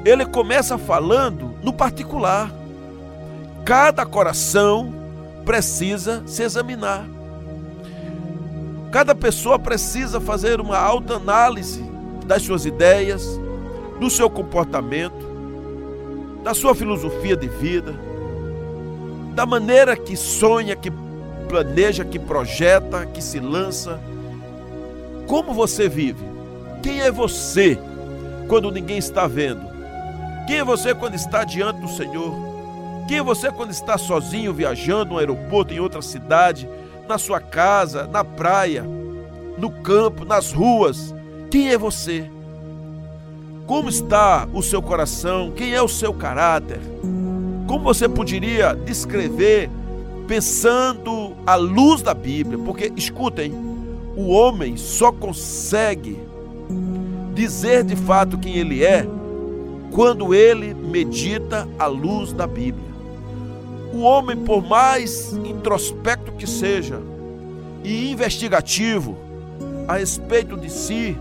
ele 0.05 0.27
começa 0.27 0.77
falando 0.77 1.55
no 1.63 1.73
particular. 1.73 2.53
Cada 3.65 4.05
coração 4.05 4.93
precisa 5.45 6.23
se 6.27 6.43
examinar. 6.43 7.07
Cada 8.91 9.15
pessoa 9.15 9.59
precisa 9.59 10.21
fazer 10.21 10.61
uma 10.61 10.79
alta 10.79 11.15
análise 11.15 11.83
das 12.27 12.43
suas 12.43 12.65
ideias, 12.67 13.41
do 13.99 14.11
seu 14.11 14.29
comportamento, 14.29 15.25
da 16.43 16.55
sua 16.55 16.75
filosofia 16.75 17.37
de 17.37 17.49
vida, 17.49 17.95
da 19.35 19.47
maneira 19.47 19.97
que 19.97 20.17
sonha, 20.17 20.77
que 20.77 20.93
planeja, 21.49 22.05
que 22.05 22.19
projeta, 22.19 23.07
que 23.07 23.23
se 23.23 23.39
lança. 23.41 24.01
Como 25.27 25.53
você 25.53 25.89
vive? 25.89 26.25
Quem 26.83 27.01
é 27.01 27.11
você 27.11 27.79
quando 28.49 28.71
ninguém 28.71 28.99
está 28.99 29.27
vendo? 29.27 29.67
Quem 30.47 30.59
é 30.59 30.65
você 30.65 30.95
quando 30.95 31.15
está 31.15 31.45
diante 31.45 31.81
do 31.81 31.89
Senhor? 31.89 32.35
Quem 33.09 33.19
é 33.19 33.23
você 33.23 33.51
quando 33.51 33.71
está 33.71 33.97
sozinho 33.97 34.53
viajando 34.53 35.15
no 35.15 35.19
aeroporto, 35.19 35.73
em 35.73 35.81
outra 35.81 36.03
cidade, 36.03 36.69
na 37.09 37.19
sua 37.19 37.41
casa, 37.41 38.07
na 38.07 38.25
praia, 38.25 38.85
no 39.57 39.71
campo, 39.71 40.25
nas 40.25 40.53
ruas? 40.53 41.15
Quem 41.51 41.71
é 41.71 41.79
você? 41.79 42.31
Como 43.67 43.89
está 43.89 44.47
o 44.53 44.63
seu 44.63 44.83
coração? 44.83 45.53
Quem 45.53 45.75
é 45.75 45.81
o 45.81 45.89
seu 45.89 46.13
caráter? 46.13 46.81
Como 47.67 47.85
você 47.85 48.09
poderia 48.09 48.75
descrever 48.75 49.71
pensando 50.27 51.37
à 51.47 51.55
luz 51.55 52.03
da 52.03 52.15
Bíblia? 52.15 52.59
Porque 52.59 52.93
escutem, 52.97 53.53
o 54.17 54.29
homem 54.29 54.77
só 54.77 55.13
consegue 55.13 56.19
dizer 57.35 57.85
de 57.85 57.97
fato 57.97 58.39
quem 58.39 58.57
ele 58.57 58.85
é 58.85 59.07
quando 59.91 60.35
ele 60.35 60.75
medita 60.75 61.69
à 61.79 61.87
luz 61.87 62.33
da 62.33 62.47
Bíblia. 62.47 62.95
O 63.93 64.01
homem, 64.01 64.37
por 64.37 64.63
mais 64.63 65.33
introspecto 65.33 66.33
que 66.33 66.49
seja 66.49 67.01
e 67.85 68.11
investigativo 68.11 69.17
a 69.87 69.97
respeito 69.97 70.57
de 70.57 70.71
si, 70.71 71.17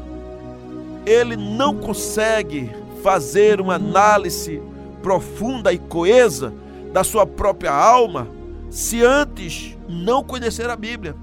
ele 1.05 1.35
não 1.35 1.75
consegue 1.75 2.71
fazer 3.03 3.59
uma 3.61 3.75
análise 3.75 4.61
profunda 5.03 5.73
e 5.73 5.77
coesa 5.77 6.53
da 6.91 7.03
sua 7.03 7.27
própria 7.27 7.71
alma 7.71 8.27
se 8.73 9.05
antes 9.05 9.77
não 9.87 10.23
conhecer 10.23 10.67
a 10.67 10.75
Bíblia. 10.75 11.15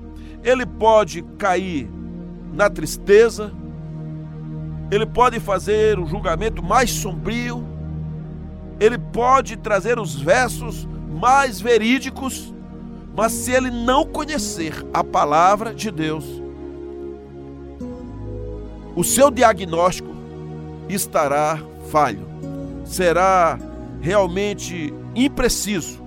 Ele 0.45 0.64
pode 0.64 1.21
cair 1.37 1.90
na 2.52 2.71
tristeza, 2.71 3.52
ele 4.88 5.04
pode 5.04 5.40
fazer 5.40 5.99
o 5.99 6.07
julgamento 6.07 6.62
mais 6.62 6.92
sombrio, 6.92 7.66
ele 8.78 8.97
pode 8.97 9.57
trazer 9.57 9.99
os 9.99 10.14
versos 10.14 10.88
mais 11.11 11.61
verídicos, 11.61 12.54
mas 13.16 13.33
se 13.33 13.50
ele 13.50 13.69
não 13.69 14.07
conhecer 14.07 14.87
a 14.95 15.02
palavra 15.02 15.75
de 15.75 15.90
Deus, 15.90 16.25
o 18.95 19.02
seu 19.02 19.28
diagnóstico 19.28 20.14
estará 20.88 21.59
falho, 21.90 22.28
será 22.85 23.59
realmente 24.00 24.95
impreciso. 25.16 26.00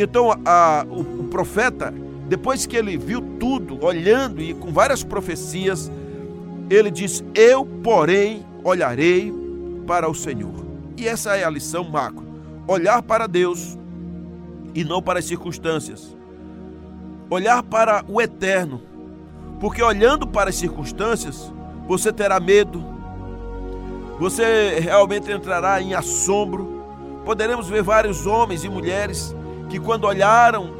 Então, 0.00 0.30
a, 0.44 0.86
o, 0.88 1.00
o 1.00 1.24
profeta, 1.24 1.92
depois 2.28 2.64
que 2.64 2.76
ele 2.76 2.96
viu 2.96 3.20
tudo, 3.40 3.84
olhando 3.84 4.40
e 4.40 4.54
com 4.54 4.72
várias 4.72 5.02
profecias, 5.02 5.90
ele 6.70 6.88
diz: 6.88 7.24
Eu, 7.34 7.66
porém, 7.66 8.46
olharei 8.62 9.34
para 9.88 10.08
o 10.08 10.14
Senhor. 10.14 10.54
E 10.96 11.08
essa 11.08 11.36
é 11.36 11.42
a 11.42 11.50
lição 11.50 11.82
macro: 11.82 12.24
olhar 12.68 13.02
para 13.02 13.26
Deus 13.26 13.76
e 14.72 14.84
não 14.84 15.02
para 15.02 15.18
as 15.18 15.24
circunstâncias. 15.24 16.16
Olhar 17.28 17.64
para 17.64 18.04
o 18.06 18.22
eterno, 18.22 18.80
porque 19.58 19.82
olhando 19.82 20.28
para 20.28 20.48
as 20.50 20.56
circunstâncias, 20.56 21.52
você 21.88 22.12
terá 22.12 22.38
medo, 22.38 22.84
você 24.20 24.78
realmente 24.78 25.30
entrará 25.32 25.82
em 25.82 25.92
assombro. 25.92 26.78
Poderemos 27.24 27.68
ver 27.68 27.82
vários 27.82 28.26
homens 28.26 28.62
e 28.62 28.68
mulheres 28.68 29.34
que, 29.68 29.78
quando 29.78 30.04
olharam 30.04 30.70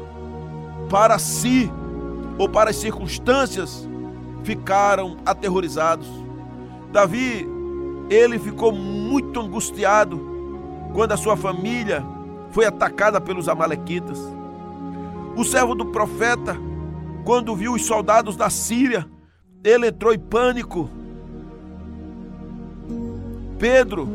para 0.89 1.19
si 1.19 1.71
ou 2.37 2.49
para 2.49 2.69
as 2.69 2.75
circunstâncias, 2.75 3.87
ficaram 4.43 5.17
aterrorizados. 5.25 6.07
Davi, 6.91 7.47
ele 8.09 8.39
ficou 8.39 8.71
muito 8.71 9.39
angustiado 9.39 10.19
quando 10.93 11.11
a 11.11 11.17
sua 11.17 11.37
família 11.37 12.03
foi 12.51 12.65
atacada 12.65 13.21
pelos 13.21 13.47
Amalequitas. 13.47 14.17
O 15.35 15.43
servo 15.43 15.75
do 15.75 15.85
profeta, 15.85 16.57
quando 17.23 17.55
viu 17.55 17.73
os 17.73 17.85
soldados 17.85 18.35
da 18.35 18.49
Síria, 18.49 19.07
ele 19.63 19.87
entrou 19.87 20.13
em 20.13 20.19
pânico. 20.19 20.89
Pedro, 23.59 24.07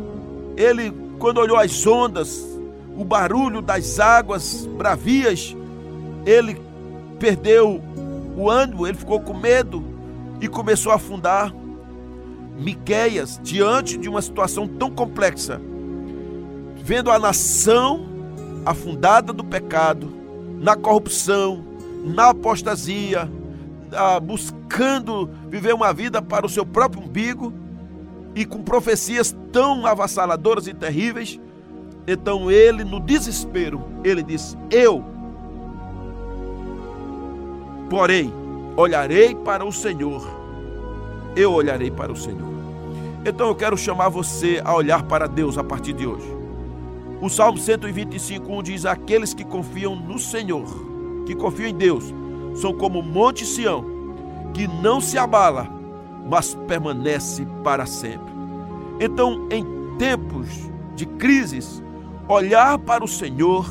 ele, 0.57 0.93
quando 1.19 1.39
olhou 1.39 1.57
as 1.57 1.87
ondas, 1.87 2.54
o 2.97 3.05
barulho 3.05 3.61
das 3.61 3.99
águas 3.99 4.67
bravias, 4.67 5.57
ele 6.25 6.61
perdeu 7.19 7.83
o 8.37 8.51
ânimo, 8.51 8.87
ele 8.87 8.97
ficou 8.97 9.21
com 9.21 9.35
medo 9.35 9.85
e 10.41 10.49
começou 10.49 10.93
a 10.93 10.97
afundar. 10.97 11.55
Miqueias, 12.57 13.41
diante 13.43 13.99
de 13.99 14.09
uma 14.09 14.23
situação 14.23 14.69
tão 14.69 14.91
complexa, 14.91 15.61
vendo 16.77 17.11
a 17.11 17.19
nação 17.19 18.07
afundada 18.65 19.33
do 19.33 19.43
pecado, 19.43 20.13
na 20.61 20.77
corrupção, 20.77 21.65
na 22.05 22.31
apostasia, 22.31 23.29
buscando 24.23 25.29
viver 25.49 25.75
uma 25.75 25.93
vida 25.93 26.23
para 26.23 26.47
o 26.47 26.49
seu 26.49 26.65
próprio 26.65 27.03
umbigo 27.03 27.53
e 28.35 28.45
com 28.45 28.63
profecias 28.63 29.35
tão 29.53 29.87
avassaladoras 29.87 30.67
e 30.67 30.75
terríveis, 30.75 31.41
então 32.07 32.51
ele, 32.51 32.85
no 32.85 33.01
desespero, 33.01 33.83
ele 34.03 34.23
diz: 34.23 34.57
Eu, 34.71 35.05
porém, 37.89 38.33
olharei 38.77 39.35
para 39.35 39.65
o 39.65 39.73
Senhor. 39.73 40.23
Eu 41.35 41.53
olharei 41.53 41.91
para 41.91 42.13
o 42.13 42.17
Senhor. 42.17 42.53
Então 43.25 43.49
eu 43.49 43.55
quero 43.55 43.77
chamar 43.77 44.09
você 44.09 44.61
a 44.65 44.75
olhar 44.75 45.03
para 45.05 45.27
Deus 45.27 45.57
a 45.57 45.65
partir 45.65 45.95
de 45.95 46.07
hoje. 46.07 46.27
O 47.21 47.29
Salmo 47.31 47.59
125 47.59 48.63
diz: 48.63 48.85
Aqueles 48.85 49.33
que 49.33 49.45
confiam 49.45 49.97
no 49.97 50.19
Senhor, 50.19 50.67
que 51.25 51.35
confiam 51.35 51.71
em 51.71 51.75
Deus, 51.75 52.13
são 52.55 52.75
como 52.75 53.01
o 53.01 53.03
monte 53.03 53.47
Sião, 53.47 53.85
que 54.53 54.67
não 54.67 55.01
se 55.01 55.17
abala, 55.17 55.69
mas 56.29 56.55
permanece 56.67 57.47
para 57.63 57.87
sempre. 57.87 58.33
Então, 59.01 59.49
em 59.51 59.65
tempos 59.97 60.49
de 60.95 61.07
crises, 61.07 61.83
olhar 62.29 62.79
para 62.79 63.05
o 63.05 63.09
Senhor 63.09 63.67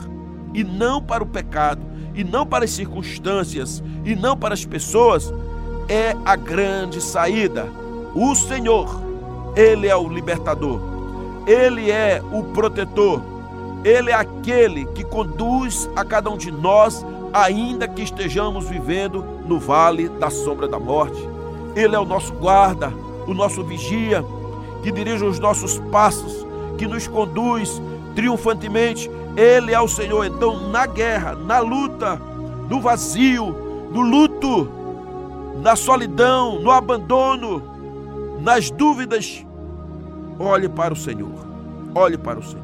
e 0.54 0.64
não 0.64 1.02
para 1.02 1.24
o 1.24 1.28
pecado, 1.28 1.82
e 2.14 2.24
não 2.24 2.46
para 2.46 2.66
as 2.66 2.72
circunstâncias, 2.72 3.84
e 4.06 4.16
não 4.16 4.38
para 4.38 4.54
as 4.54 4.66
pessoas, 4.66 5.34
é 5.88 6.16
a 6.24 6.36
grande 6.36 7.02
saída. 7.02 7.68
O 8.14 8.36
Senhor, 8.36 9.02
Ele 9.56 9.88
é 9.88 9.96
o 9.96 10.08
libertador, 10.08 10.80
Ele 11.48 11.90
é 11.90 12.22
o 12.32 12.44
protetor, 12.44 13.22
Ele 13.84 14.12
é 14.12 14.14
aquele 14.14 14.86
que 14.88 15.04
conduz 15.04 15.90
a 15.96 16.06
cada 16.06 16.30
um 16.30 16.38
de 16.38 16.52
nós, 16.52 17.04
ainda 17.34 17.88
que 17.88 18.04
estejamos 18.04 18.70
vivendo 18.70 19.26
no 19.48 19.60
vale 19.60 20.08
da 20.08 20.30
sombra 20.30 20.68
da 20.68 20.80
morte. 20.80 21.28
Ele 21.76 21.96
é 21.96 22.00
o 22.00 22.06
nosso 22.06 22.32
guarda, 22.34 22.94
o 23.26 23.34
nosso 23.34 23.64
vigia, 23.64 24.24
que 24.84 24.92
dirige 24.92 25.24
os 25.24 25.40
nossos 25.40 25.80
passos, 25.92 26.46
que 26.78 26.86
nos 26.86 27.08
conduz 27.08 27.82
triunfantemente. 28.16 29.10
Ele 29.36 29.74
é 29.74 29.80
o 29.80 29.88
Senhor. 29.88 30.26
Então, 30.26 30.70
na 30.70 30.86
guerra, 30.86 31.36
na 31.36 31.60
luta, 31.60 32.20
no 32.70 32.80
vazio, 32.82 33.56
no 33.92 34.02
luto, 34.02 34.70
na 35.62 35.76
solidão, 35.76 36.60
no 36.60 36.72
abandono, 36.72 37.62
nas 38.42 38.70
dúvidas, 38.70 39.46
olhe 40.40 40.68
para 40.68 40.94
o 40.94 40.98
Senhor. 40.98 41.32
Olhe 41.96 42.18
para 42.18 42.40
o 42.40 42.44
Senhor. 42.44 42.64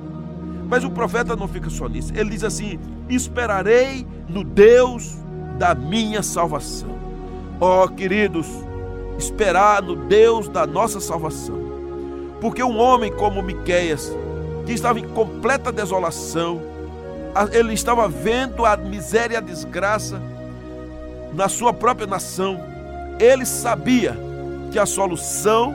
Mas 0.68 0.84
o 0.84 0.92
profeta 0.92 1.36
não 1.36 1.48
fica 1.48 1.70
só 1.70 1.88
nisso. 1.88 2.14
Ele 2.16 2.32
diz 2.32 2.44
assim: 2.44 2.80
Esperarei 3.08 4.06
no 4.28 4.44
Deus 4.44 5.18
da 5.58 5.74
minha 5.74 6.22
salvação. 6.22 6.90
Ó 7.60 7.84
oh, 7.84 7.90
queridos, 7.90 8.48
esperar 9.18 9.82
no 9.82 9.96
Deus 9.96 10.48
da 10.48 10.66
nossa 10.66 11.00
salvação. 11.00 11.58
Porque 12.40 12.64
um 12.64 12.78
homem 12.78 13.12
como 13.12 13.42
Miqueias, 13.42 14.16
que 14.70 14.76
estava 14.76 15.00
em 15.00 15.10
completa 15.10 15.72
desolação, 15.72 16.62
ele 17.52 17.74
estava 17.74 18.08
vendo 18.08 18.68
a 18.68 18.78
miséria 18.78 19.34
e 19.34 19.38
a 19.38 19.42
desgraça 19.42 20.22
na 21.34 21.50
sua 21.50 21.74
própria 21.74 22.06
nação. 22.06 22.60
Ele 23.20 23.48
sabia 23.48 24.16
que 24.72 24.78
a 24.78 24.86
solução 24.86 25.74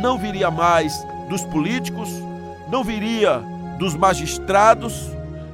não 0.00 0.16
viria 0.16 0.50
mais 0.50 0.94
dos 1.28 1.44
políticos, 1.44 2.08
não 2.70 2.82
viria 2.82 3.42
dos 3.78 3.94
magistrados, 3.94 5.10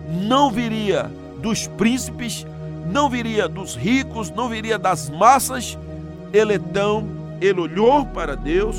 não 0.09 0.49
viria 0.49 1.11
dos 1.39 1.67
príncipes, 1.67 2.47
não 2.87 3.11
viria 3.11 3.49
dos 3.49 3.75
ricos, 3.75 4.31
não 4.31 4.49
viria 4.49 4.79
das 4.79 5.11
massas. 5.11 5.77
Ele 6.33 6.55
então, 6.55 7.05
ele 7.41 7.61
olhou 7.61 8.07
para 8.07 8.37
Deus, 8.37 8.77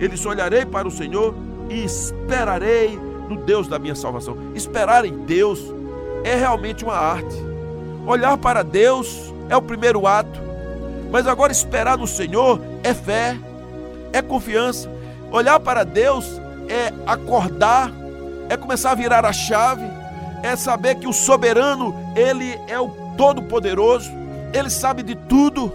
ele 0.00 0.08
disse: 0.08 0.26
Olharei 0.26 0.66
para 0.66 0.88
o 0.88 0.90
Senhor 0.90 1.36
e 1.70 1.84
esperarei 1.84 3.06
no 3.28 3.36
Deus 3.36 3.68
da 3.68 3.78
minha 3.78 3.94
salvação. 3.94 4.36
Esperar 4.54 5.04
em 5.04 5.18
Deus 5.18 5.60
é 6.24 6.34
realmente 6.34 6.84
uma 6.84 6.96
arte. 6.96 7.36
Olhar 8.06 8.36
para 8.38 8.62
Deus 8.62 9.32
é 9.48 9.56
o 9.56 9.62
primeiro 9.62 10.06
ato. 10.06 10.40
Mas 11.10 11.26
agora 11.26 11.52
esperar 11.52 11.96
no 11.96 12.06
Senhor 12.06 12.60
é 12.82 12.92
fé, 12.92 13.36
é 14.12 14.20
confiança. 14.20 14.90
Olhar 15.30 15.58
para 15.60 15.84
Deus 15.84 16.40
é 16.68 16.92
acordar, 17.06 17.90
é 18.48 18.56
começar 18.56 18.92
a 18.92 18.94
virar 18.94 19.24
a 19.24 19.32
chave, 19.32 19.84
é 20.42 20.54
saber 20.56 20.96
que 20.96 21.06
o 21.06 21.12
soberano, 21.12 21.94
ele 22.14 22.58
é 22.68 22.78
o 22.78 22.90
todo-poderoso, 23.16 24.10
ele 24.52 24.70
sabe 24.70 25.02
de 25.02 25.14
tudo. 25.14 25.72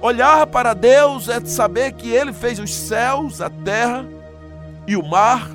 Olhar 0.00 0.46
para 0.46 0.72
Deus 0.72 1.28
é 1.28 1.40
saber 1.44 1.92
que 1.92 2.10
ele 2.10 2.32
fez 2.32 2.58
os 2.58 2.74
céus, 2.74 3.40
a 3.40 3.50
terra 3.50 4.04
e 4.86 4.96
o 4.96 5.06
mar. 5.06 5.50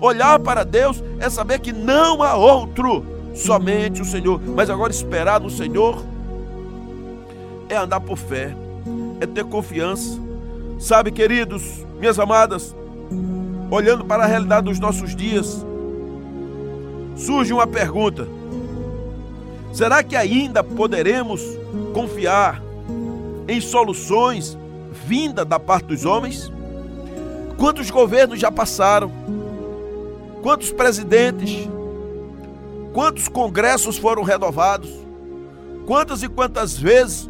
Olhar 0.00 0.38
para 0.38 0.64
Deus 0.64 1.02
é 1.18 1.28
saber 1.28 1.58
que 1.58 1.72
não 1.72 2.22
há 2.22 2.34
outro, 2.34 3.04
somente 3.34 4.02
o 4.02 4.04
Senhor. 4.04 4.40
Mas 4.54 4.70
agora 4.70 4.92
esperar 4.92 5.40
no 5.40 5.50
Senhor 5.50 6.04
é 7.68 7.76
andar 7.76 8.00
por 8.00 8.16
fé, 8.16 8.54
é 9.20 9.26
ter 9.26 9.44
confiança. 9.44 10.18
Sabe, 10.78 11.10
queridos, 11.10 11.84
minhas 11.98 12.18
amadas, 12.18 12.74
olhando 13.70 14.04
para 14.04 14.24
a 14.24 14.26
realidade 14.26 14.66
dos 14.66 14.78
nossos 14.78 15.14
dias, 15.16 15.66
surge 17.16 17.52
uma 17.52 17.66
pergunta: 17.66 18.28
será 19.72 20.02
que 20.04 20.14
ainda 20.14 20.62
poderemos 20.62 21.42
confiar 21.92 22.62
em 23.48 23.60
soluções 23.60 24.56
vinda 25.04 25.44
da 25.44 25.58
parte 25.58 25.86
dos 25.86 26.04
homens? 26.04 26.52
Quantos 27.56 27.90
governos 27.90 28.38
já 28.38 28.52
passaram? 28.52 29.10
Quantos 30.42 30.70
presidentes? 30.72 31.68
Quantos 32.92 33.28
congressos 33.28 33.98
foram 33.98 34.22
renovados? 34.22 34.90
Quantas 35.86 36.22
e 36.22 36.28
quantas 36.28 36.76
vezes 36.76 37.28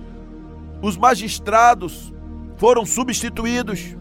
os 0.83 0.97
magistrados 0.97 2.13
foram 2.57 2.85
substituídos? 2.85 3.97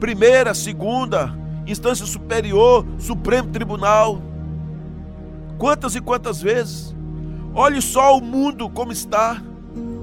Primeira, 0.00 0.54
segunda, 0.54 1.36
instância 1.66 2.06
superior, 2.06 2.86
Supremo 2.98 3.48
Tribunal. 3.48 4.22
Quantas 5.58 5.94
e 5.94 6.00
quantas 6.00 6.40
vezes? 6.40 6.94
Olhe 7.54 7.82
só 7.82 8.16
o 8.16 8.20
mundo 8.20 8.70
como 8.70 8.92
está. 8.92 9.42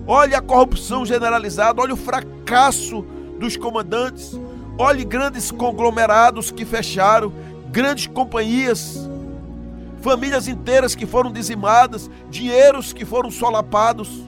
Olhe 0.08 0.36
a 0.36 0.42
corrupção 0.42 1.06
generalizada, 1.06 1.82
olhe 1.82 1.94
o 1.94 1.98
fracasso 1.98 3.04
dos 3.40 3.58
comandantes, 3.58 4.40
olhe 4.78 5.04
grandes 5.04 5.50
conglomerados 5.50 6.52
que 6.52 6.64
fecharam, 6.64 7.34
grandes 7.76 8.08
companhias, 8.08 8.98
famílias 10.00 10.48
inteiras 10.48 10.96
que 10.96 11.06
foram 11.06 11.30
dizimadas, 11.30 12.10
dinheiros 12.30 12.94
que 12.94 13.04
foram 13.04 13.30
solapados, 13.30 14.24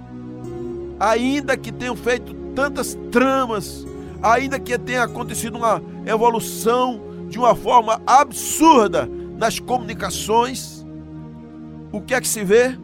ainda 1.00 1.56
que 1.56 1.72
tenham 1.72 1.96
feito 1.96 2.34
tantas 2.54 2.98
tramas, 3.10 3.88
ainda 4.22 4.60
que 4.60 4.78
tenha 4.78 5.04
acontecido 5.04 5.58
uma 5.58 5.82
evolução 6.06 7.00
de 7.30 7.40
uma 7.40 7.56
forma 7.56 8.02
absurda 8.06 9.10
nas 9.38 9.60
comunicações, 9.60 10.86
o 11.90 12.02
que 12.02 12.14
é 12.14 12.20
que 12.20 12.28
se 12.28 12.44
vê? 12.44 12.78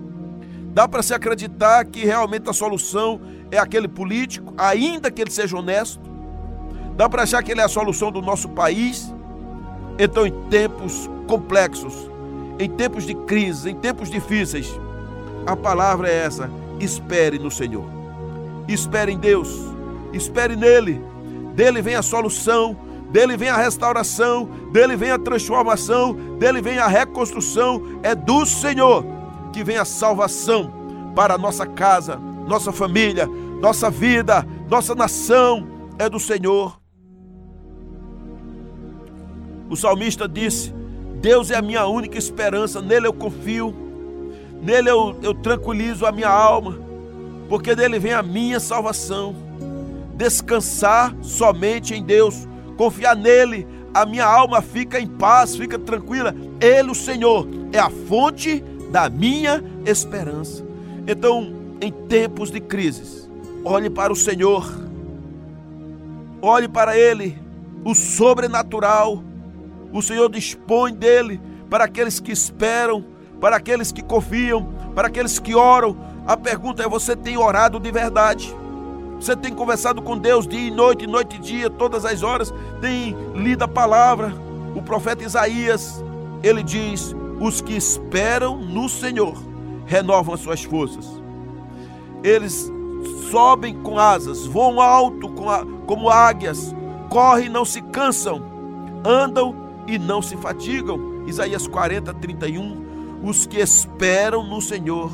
Dá 0.73 0.87
para 0.87 1.03
se 1.03 1.13
acreditar 1.13 1.83
que 1.83 2.05
realmente 2.05 2.49
a 2.49 2.53
solução 2.53 3.19
é 3.51 3.57
aquele 3.57 3.89
político, 3.89 4.53
ainda 4.57 5.11
que 5.11 5.21
ele 5.21 5.31
seja 5.31 5.57
honesto? 5.57 6.09
Dá 6.95 7.09
para 7.09 7.23
achar 7.23 7.43
que 7.43 7.51
ele 7.51 7.59
é 7.59 7.65
a 7.65 7.67
solução 7.67 8.13
do 8.13 8.21
nosso 8.21 8.47
país? 8.47 9.12
Então, 9.97 10.25
em 10.25 10.31
tempos 10.49 11.09
complexos, 11.27 12.09
em 12.59 12.69
tempos 12.69 13.05
de 13.05 13.13
crise, 13.13 13.69
em 13.69 13.75
tempos 13.75 14.09
difíceis, 14.09 14.79
a 15.45 15.55
palavra 15.55 16.09
é 16.09 16.25
essa: 16.25 16.49
espere 16.79 17.39
no 17.39 17.51
Senhor. 17.51 17.85
Espere 18.67 19.11
em 19.11 19.17
Deus, 19.17 19.49
espere 20.13 20.55
nele. 20.55 21.01
Dele 21.53 21.81
vem 21.81 21.95
a 21.95 22.01
solução, 22.01 22.75
dele 23.11 23.37
vem 23.37 23.49
a 23.49 23.57
restauração, 23.57 24.45
dele 24.71 24.95
vem 24.95 25.11
a 25.11 25.19
transformação, 25.19 26.13
dele 26.39 26.61
vem 26.61 26.79
a 26.79 26.87
reconstrução. 26.87 27.99
É 28.01 28.15
do 28.15 28.45
Senhor 28.45 29.05
que 29.51 29.63
vem 29.63 29.77
a 29.77 29.85
salvação 29.85 30.71
para 31.15 31.35
a 31.35 31.37
nossa 31.37 31.65
casa, 31.65 32.15
nossa 32.47 32.71
família, 32.71 33.27
nossa 33.61 33.89
vida, 33.89 34.45
nossa 34.69 34.95
nação 34.95 35.67
é 35.99 36.09
do 36.09 36.19
Senhor. 36.19 36.82
O 39.73 39.75
salmista 39.75 40.27
disse: 40.27 40.71
Deus 41.19 41.49
é 41.49 41.55
a 41.55 41.61
minha 41.61 41.87
única 41.87 42.15
esperança, 42.15 42.79
nele 42.79 43.07
eu 43.07 43.13
confio, 43.13 43.73
nele 44.61 44.87
eu, 44.87 45.17
eu 45.23 45.33
tranquilizo 45.33 46.05
a 46.05 46.11
minha 46.11 46.29
alma, 46.29 46.77
porque 47.49 47.73
dele 47.73 47.97
vem 47.97 48.13
a 48.13 48.21
minha 48.21 48.59
salvação. 48.59 49.35
Descansar 50.13 51.15
somente 51.23 51.95
em 51.95 52.03
Deus, 52.03 52.47
confiar 52.77 53.15
nele, 53.15 53.65
a 53.91 54.05
minha 54.05 54.27
alma 54.27 54.61
fica 54.61 54.99
em 54.99 55.07
paz, 55.07 55.55
fica 55.55 55.79
tranquila. 55.79 56.35
Ele, 56.61 56.91
o 56.91 56.95
Senhor, 56.95 57.47
é 57.71 57.79
a 57.79 57.89
fonte 57.89 58.63
da 58.91 59.09
minha 59.09 59.63
esperança. 59.87 60.63
Então, 61.07 61.51
em 61.81 61.91
tempos 61.91 62.51
de 62.51 62.59
crises, 62.59 63.27
olhe 63.65 63.89
para 63.89 64.13
o 64.13 64.15
Senhor, 64.15 64.71
olhe 66.43 66.67
para 66.67 66.95
Ele, 66.95 67.35
o 67.83 67.95
sobrenatural. 67.95 69.32
O 69.93 70.01
Senhor 70.01 70.29
dispõe 70.29 70.91
dele 70.91 71.39
para 71.69 71.85
aqueles 71.85 72.19
que 72.19 72.31
esperam, 72.31 73.05
para 73.39 73.57
aqueles 73.57 73.91
que 73.91 74.01
confiam, 74.01 74.67
para 74.95 75.07
aqueles 75.07 75.37
que 75.37 75.53
oram. 75.53 75.95
A 76.25 76.35
pergunta 76.35 76.83
é: 76.83 76.89
você 76.89 77.15
tem 77.15 77.37
orado 77.37 77.79
de 77.79 77.91
verdade? 77.91 78.53
Você 79.19 79.35
tem 79.35 79.53
conversado 79.53 80.01
com 80.01 80.17
Deus 80.17 80.47
dia 80.47 80.67
e 80.67 80.71
noite, 80.71 81.05
noite 81.05 81.37
e 81.37 81.39
dia, 81.39 81.69
todas 81.69 82.03
as 82.03 82.23
horas? 82.23 82.51
Tem 82.81 83.15
lido 83.35 83.63
a 83.63 83.67
palavra? 83.67 84.33
O 84.75 84.81
profeta 84.81 85.23
Isaías, 85.23 86.03
ele 86.41 86.63
diz: 86.63 87.15
os 87.39 87.61
que 87.61 87.75
esperam 87.75 88.57
no 88.57 88.89
Senhor 88.89 89.35
renovam 89.85 90.33
as 90.33 90.41
suas 90.41 90.63
forças. 90.63 91.05
Eles 92.23 92.71
sobem 93.29 93.75
com 93.81 93.99
asas, 93.99 94.45
voam 94.45 94.81
alto 94.81 95.29
como 95.85 96.09
águias, 96.09 96.73
correm 97.09 97.45
e 97.45 97.49
não 97.49 97.65
se 97.65 97.81
cansam, 97.81 98.41
andam 99.05 99.62
e 99.87 99.97
não 99.97 100.21
se 100.21 100.35
fatigam. 100.37 101.25
Isaías 101.27 101.67
40, 101.67 102.13
31. 102.13 103.21
Os 103.23 103.45
que 103.45 103.59
esperam 103.59 104.43
no 104.43 104.61
Senhor. 104.61 105.11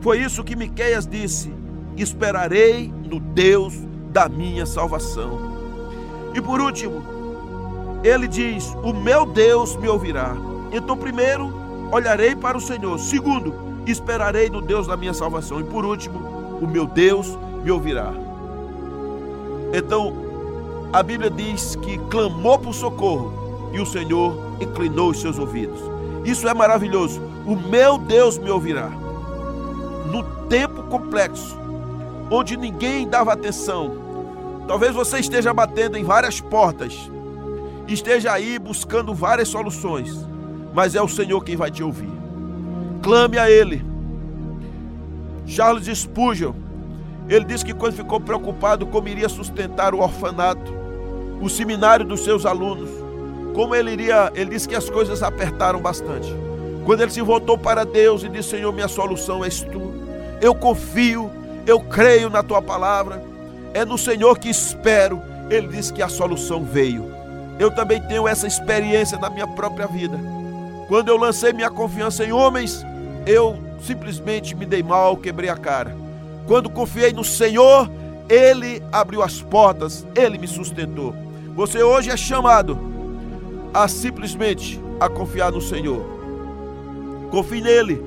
Foi 0.00 0.20
isso 0.20 0.44
que 0.44 0.56
Miqueias 0.56 1.06
disse: 1.06 1.52
esperarei 1.96 2.92
no 3.04 3.18
Deus 3.18 3.74
da 4.10 4.28
minha 4.28 4.64
salvação. 4.64 5.58
E 6.34 6.40
por 6.40 6.60
último, 6.60 7.02
ele 8.04 8.28
diz: 8.28 8.74
O 8.82 8.92
meu 8.92 9.26
Deus 9.26 9.76
me 9.76 9.88
ouvirá. 9.88 10.36
Então, 10.72 10.96
primeiro, 10.96 11.52
olharei 11.90 12.36
para 12.36 12.56
o 12.56 12.60
Senhor. 12.60 12.98
Segundo, 12.98 13.54
esperarei 13.86 14.48
no 14.48 14.60
Deus 14.60 14.86
da 14.86 14.96
minha 14.96 15.14
salvação. 15.14 15.60
E 15.60 15.64
por 15.64 15.84
último, 15.84 16.20
o 16.60 16.66
meu 16.66 16.86
Deus 16.86 17.36
me 17.64 17.70
ouvirá. 17.70 18.12
Então, 19.72 20.14
a 20.92 21.02
Bíblia 21.02 21.30
diz 21.30 21.76
que 21.76 21.98
clamou 22.10 22.58
por 22.58 22.72
socorro 22.72 23.47
e 23.72 23.80
o 23.80 23.86
Senhor 23.86 24.34
inclinou 24.60 25.10
os 25.10 25.20
seus 25.20 25.38
ouvidos. 25.38 25.80
Isso 26.24 26.48
é 26.48 26.54
maravilhoso. 26.54 27.20
O 27.46 27.56
meu 27.56 27.98
Deus 27.98 28.38
me 28.38 28.50
ouvirá. 28.50 28.90
No 30.10 30.22
tempo 30.48 30.82
complexo, 30.84 31.56
onde 32.30 32.56
ninguém 32.56 33.08
dava 33.08 33.32
atenção, 33.32 33.96
talvez 34.66 34.94
você 34.94 35.18
esteja 35.18 35.52
batendo 35.52 35.96
em 35.96 36.04
várias 36.04 36.40
portas, 36.40 37.10
esteja 37.86 38.32
aí 38.32 38.58
buscando 38.58 39.14
várias 39.14 39.48
soluções, 39.48 40.26
mas 40.74 40.94
é 40.94 41.02
o 41.02 41.08
Senhor 41.08 41.42
quem 41.42 41.56
vai 41.56 41.70
te 41.70 41.82
ouvir. 41.82 42.10
Clame 43.02 43.38
a 43.38 43.50
Ele. 43.50 43.84
Charles 45.46 45.86
Spurgeon, 45.86 46.52
ele 47.28 47.44
disse 47.44 47.64
que 47.64 47.74
quando 47.74 47.94
ficou 47.94 48.20
preocupado 48.20 48.86
como 48.86 49.08
iria 49.08 49.28
sustentar 49.28 49.94
o 49.94 50.00
orfanato, 50.00 50.72
o 51.40 51.48
seminário 51.48 52.04
dos 52.04 52.20
seus 52.20 52.44
alunos, 52.44 52.90
como 53.58 53.74
ele 53.74 53.90
iria, 53.90 54.30
ele 54.36 54.50
disse 54.50 54.68
que 54.68 54.76
as 54.76 54.88
coisas 54.88 55.20
apertaram 55.20 55.80
bastante. 55.80 56.32
Quando 56.84 57.00
ele 57.00 57.10
se 57.10 57.20
voltou 57.20 57.58
para 57.58 57.84
Deus 57.84 58.22
e 58.22 58.28
disse: 58.28 58.50
Senhor, 58.50 58.72
minha 58.72 58.86
solução 58.86 59.44
és 59.44 59.62
tu. 59.62 59.92
Eu 60.40 60.54
confio, 60.54 61.28
eu 61.66 61.80
creio 61.80 62.30
na 62.30 62.40
tua 62.40 62.62
palavra. 62.62 63.20
É 63.74 63.84
no 63.84 63.98
Senhor 63.98 64.38
que 64.38 64.48
espero. 64.48 65.20
Ele 65.50 65.66
disse 65.66 65.92
que 65.92 66.00
a 66.00 66.08
solução 66.08 66.62
veio. 66.62 67.12
Eu 67.58 67.68
também 67.72 68.00
tenho 68.02 68.28
essa 68.28 68.46
experiência 68.46 69.18
na 69.18 69.28
minha 69.28 69.48
própria 69.48 69.88
vida. 69.88 70.16
Quando 70.86 71.08
eu 71.08 71.16
lancei 71.16 71.52
minha 71.52 71.68
confiança 71.68 72.24
em 72.24 72.30
homens, 72.30 72.86
eu 73.26 73.58
simplesmente 73.82 74.54
me 74.54 74.66
dei 74.66 74.84
mal, 74.84 75.16
quebrei 75.16 75.50
a 75.50 75.56
cara. 75.56 75.96
Quando 76.46 76.70
confiei 76.70 77.12
no 77.12 77.24
Senhor, 77.24 77.90
Ele 78.28 78.80
abriu 78.92 79.20
as 79.20 79.42
portas, 79.42 80.06
Ele 80.14 80.38
me 80.38 80.46
sustentou. 80.46 81.12
Você 81.56 81.82
hoje 81.82 82.08
é 82.08 82.16
chamado 82.16 82.97
a 83.72 83.88
simplesmente 83.88 84.80
a 85.00 85.08
confiar 85.08 85.52
no 85.52 85.60
Senhor. 85.60 86.04
Confie 87.30 87.60
nele, 87.60 88.02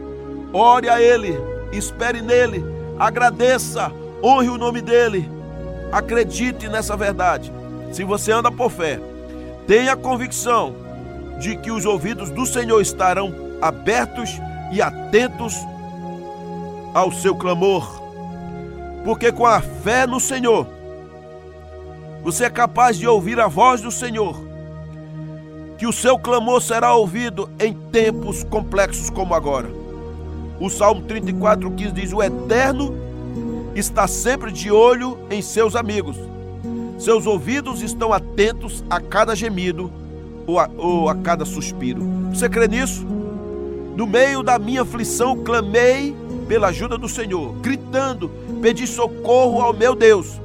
ore 0.52 0.90
a 0.90 1.02
Ele, 1.02 1.38
espere 1.72 2.22
nele, 2.22 2.64
agradeça, 2.98 3.92
honre 4.24 4.50
o 4.50 4.58
nome 4.58 4.82
dele. 4.82 5.30
Acredite 5.92 6.68
nessa 6.68 6.96
verdade. 6.96 7.52
Se 7.92 8.04
você 8.04 8.32
anda 8.32 8.52
por 8.52 8.72
fé, 8.72 9.00
tenha 9.68 9.96
convicção 9.96 10.76
de 11.40 11.56
que 11.58 11.72
os 11.72 11.86
ouvidos 11.86 12.30
do 12.30 12.46
Senhor 12.46 12.82
estarão 12.82 13.34
abertos 13.62 14.40
e 14.72 14.82
atentos 14.82 15.56
ao 16.94 17.12
seu 17.12 17.36
clamor. 17.36 18.02
Porque 19.04 19.32
com 19.32 19.46
a 19.46 19.62
fé 19.62 20.06
no 20.06 20.20
Senhor, 20.20 20.68
você 22.24 22.46
é 22.46 22.50
capaz 22.50 22.98
de 22.98 23.08
ouvir 23.08 23.40
a 23.40 23.48
voz 23.48 23.82
do 23.82 23.92
Senhor, 23.92 24.40
que 25.82 25.88
o 25.88 25.92
seu 25.92 26.20
clamor 26.20 26.62
será 26.62 26.94
ouvido 26.94 27.50
em 27.60 27.74
tempos 27.74 28.44
complexos 28.44 29.10
como 29.10 29.34
agora. 29.34 29.68
O 30.60 30.70
Salmo 30.70 31.02
34,15 31.08 31.92
diz: 31.92 32.14
O 32.14 32.22
Eterno 32.22 32.94
está 33.74 34.06
sempre 34.06 34.52
de 34.52 34.72
olho 34.72 35.18
em 35.32 35.42
seus 35.42 35.76
amigos, 35.76 36.18
seus 37.00 37.26
ouvidos 37.26 37.82
estão 37.82 38.14
atentos 38.14 38.84
a 38.92 39.02
cada 39.02 39.36
gemido 39.36 39.92
ou 40.46 40.60
a, 40.60 40.70
ou 40.78 41.10
a 41.10 41.16
cada 41.16 41.46
suspiro. 41.46 42.04
Você 42.32 42.48
crê 42.48 42.68
nisso? 42.68 43.04
No 43.98 44.06
meio 44.06 44.44
da 44.44 44.60
minha 44.60 44.84
aflição, 44.84 45.44
clamei 45.44 46.16
pela 46.48 46.68
ajuda 46.68 46.96
do 46.96 47.10
Senhor, 47.10 47.54
gritando, 47.54 48.30
pedi 48.62 48.86
socorro 48.86 49.64
ao 49.64 49.74
meu 49.74 49.96
Deus. 49.96 50.40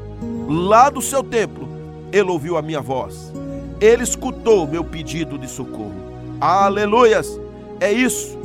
Lá 0.48 0.88
do 0.88 1.02
seu 1.02 1.22
templo, 1.22 1.68
ele 2.10 2.30
ouviu 2.30 2.56
a 2.56 2.62
minha 2.62 2.80
voz. 2.80 3.35
Ele 3.80 4.02
escutou 4.02 4.66
meu 4.66 4.82
pedido 4.82 5.38
de 5.38 5.48
socorro. 5.48 5.94
Aleluias! 6.40 7.40
É 7.80 7.92
isso. 7.92 8.38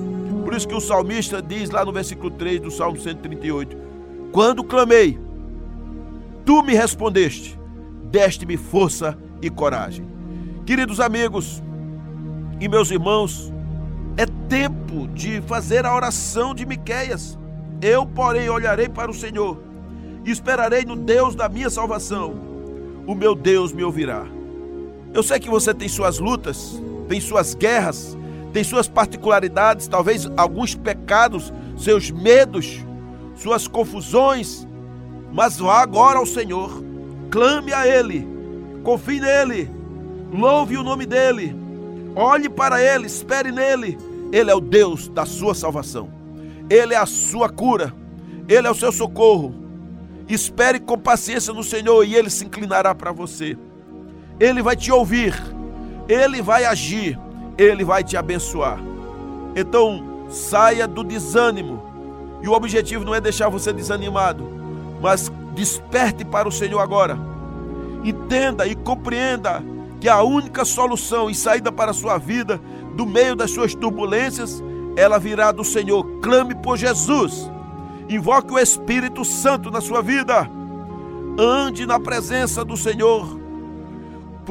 Por 0.44 0.54
isso 0.54 0.68
que 0.68 0.76
o 0.76 0.82
salmista 0.82 1.42
diz 1.42 1.70
lá 1.70 1.86
no 1.86 1.92
versículo 1.92 2.32
3 2.32 2.60
do 2.60 2.72
Salmo 2.72 3.00
138: 3.00 3.78
Quando 4.32 4.64
clamei, 4.64 5.20
tu 6.46 6.62
me 6.64 6.74
respondeste, 6.74 7.58
deste-me 8.06 8.58
força 8.58 9.18
e 9.42 9.50
coragem. 9.50 10.06
Queridos 10.66 11.00
amigos 11.00 11.62
e 12.60 12.68
meus 12.68 12.92
irmãos, 12.92 13.52
é 14.18 14.26
tempo 14.50 15.08
de 15.08 15.42
fazer 15.42 15.86
a 15.86 15.96
oração 15.96 16.54
de 16.54 16.66
Miqueias. 16.66 17.38
Eu, 17.82 18.06
porém, 18.06 18.50
olharei 18.50 18.90
para 18.90 19.10
o 19.10 19.14
Senhor 19.14 19.58
e 20.26 20.32
esperarei 20.32 20.86
no 20.86 20.96
Deus 20.96 21.34
da 21.34 21.50
minha 21.50 21.70
salvação. 21.70 22.36
O 23.08 23.16
meu 23.16 23.34
Deus 23.34 23.72
me 23.74 23.84
ouvirá. 23.84 24.41
Eu 25.14 25.24
sei 25.24 25.40
que 25.40 25.50
você 25.50 25.74
tem 25.74 25.88
suas 25.88 26.20
lutas, 26.20 26.82
tem 27.08 27.20
suas 27.20 27.54
guerras, 27.54 28.18
tem 28.54 28.64
suas 28.64 28.88
particularidades, 28.88 29.88
talvez 29.88 30.30
alguns 30.38 30.76
pecados, 30.76 31.54
seus 31.78 32.12
medos, 32.12 32.80
suas 33.36 33.68
confusões, 33.68 34.68
mas 35.32 35.58
vá 35.58 35.82
agora 35.82 36.20
ao 36.20 36.26
Senhor, 36.26 36.84
clame 37.30 37.74
a 37.74 37.88
Ele, 37.88 38.28
confie 38.84 39.20
nele, 39.20 39.70
louve 40.32 40.78
o 40.78 40.84
nome 40.84 41.06
dele, 41.06 41.56
olhe 42.16 42.50
para 42.50 42.82
Ele, 42.82 43.08
espere 43.08 43.52
nele 43.52 43.98
ele 44.32 44.50
é 44.50 44.56
o 44.56 44.62
Deus 44.62 45.10
da 45.10 45.26
sua 45.26 45.54
salvação. 45.54 46.10
Ele 46.70 46.94
é 46.94 46.98
a 46.98 47.06
sua 47.06 47.50
cura. 47.50 47.94
Ele 48.48 48.66
é 48.66 48.72
o 48.72 48.76
seu 48.76 48.92
socorro. 48.92 49.54
Espere 50.28 50.80
com 50.80 50.98
paciência 50.98 51.54
no 51.54 51.64
Senhor 51.64 52.06
e 52.06 52.16
ele 52.16 52.30
se 52.30 52.46
inclinará 52.46 52.96
para 52.96 53.12
você. 53.12 53.58
Ele 54.42 54.64
vai 54.64 54.76
te 54.76 54.92
ouvir. 54.92 55.40
Ele 56.10 56.42
vai 56.42 56.66
agir. 56.66 57.18
Ele 57.60 57.84
vai 57.86 58.04
te 58.04 58.18
abençoar. 58.18 58.80
Então, 59.56 60.26
saia 60.30 60.88
do 60.88 61.04
desânimo. 61.04 61.84
E 62.42 62.48
o 62.48 62.54
objetivo 62.54 63.06
não 63.06 63.14
é 63.14 63.22
deixar 63.22 63.50
você 63.50 63.72
desanimado, 63.72 64.50
mas 65.00 65.32
desperte 65.54 66.26
para 66.26 66.48
o 66.48 66.52
Senhor 66.52 66.80
agora. 66.80 67.20
Entenda 68.04 68.66
e 68.66 68.74
compreenda 68.74 69.64
que 70.00 70.10
a 70.10 70.24
única 70.24 70.66
solução 70.66 71.30
e 71.30 71.36
saída 71.36 71.72
para 71.72 71.92
a 71.92 71.94
sua 71.94 72.18
vida 72.18 72.60
do 72.96 73.06
meio 73.06 73.36
das 73.36 73.52
suas 73.52 73.76
turbulências, 73.76 74.64
ela 74.98 75.20
virá 75.20 75.52
do 75.52 75.64
Senhor. 75.64 76.04
Clame 76.20 76.56
por 76.56 76.78
Jesus. 76.78 77.48
Invoque 78.10 78.52
o 78.52 78.58
Espírito 78.58 79.24
Santo 79.24 79.70
na 79.70 79.82
sua 79.82 80.02
vida. 80.02 80.50
Ande 81.38 81.86
na 81.86 82.00
presença 82.00 82.66
do 82.66 82.76
Senhor. 82.76 83.41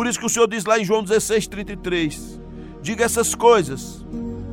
Por 0.00 0.06
isso 0.06 0.18
que 0.18 0.24
o 0.24 0.30
Senhor 0.30 0.48
diz 0.48 0.64
lá 0.64 0.78
em 0.78 0.84
João 0.84 1.02
16, 1.02 1.46
33: 1.46 2.40
Diga 2.80 3.04
essas 3.04 3.34
coisas 3.34 4.02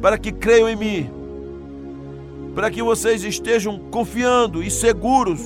para 0.02 0.18
que 0.18 0.30
creiam 0.30 0.68
em 0.68 0.76
mim, 0.76 1.10
para 2.54 2.70
que 2.70 2.84
vocês 2.84 3.24
estejam 3.24 3.80
confiando 3.90 4.62
e 4.62 4.70
seguros 4.70 5.40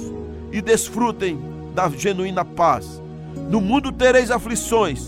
e 0.51 0.59
desfrutem 0.59 1.39
da 1.75 1.87
genuína 1.87 2.43
paz. 2.43 2.99
No 3.47 3.61
mundo 3.61 3.91
tereis 3.91 4.31
aflições, 4.31 5.07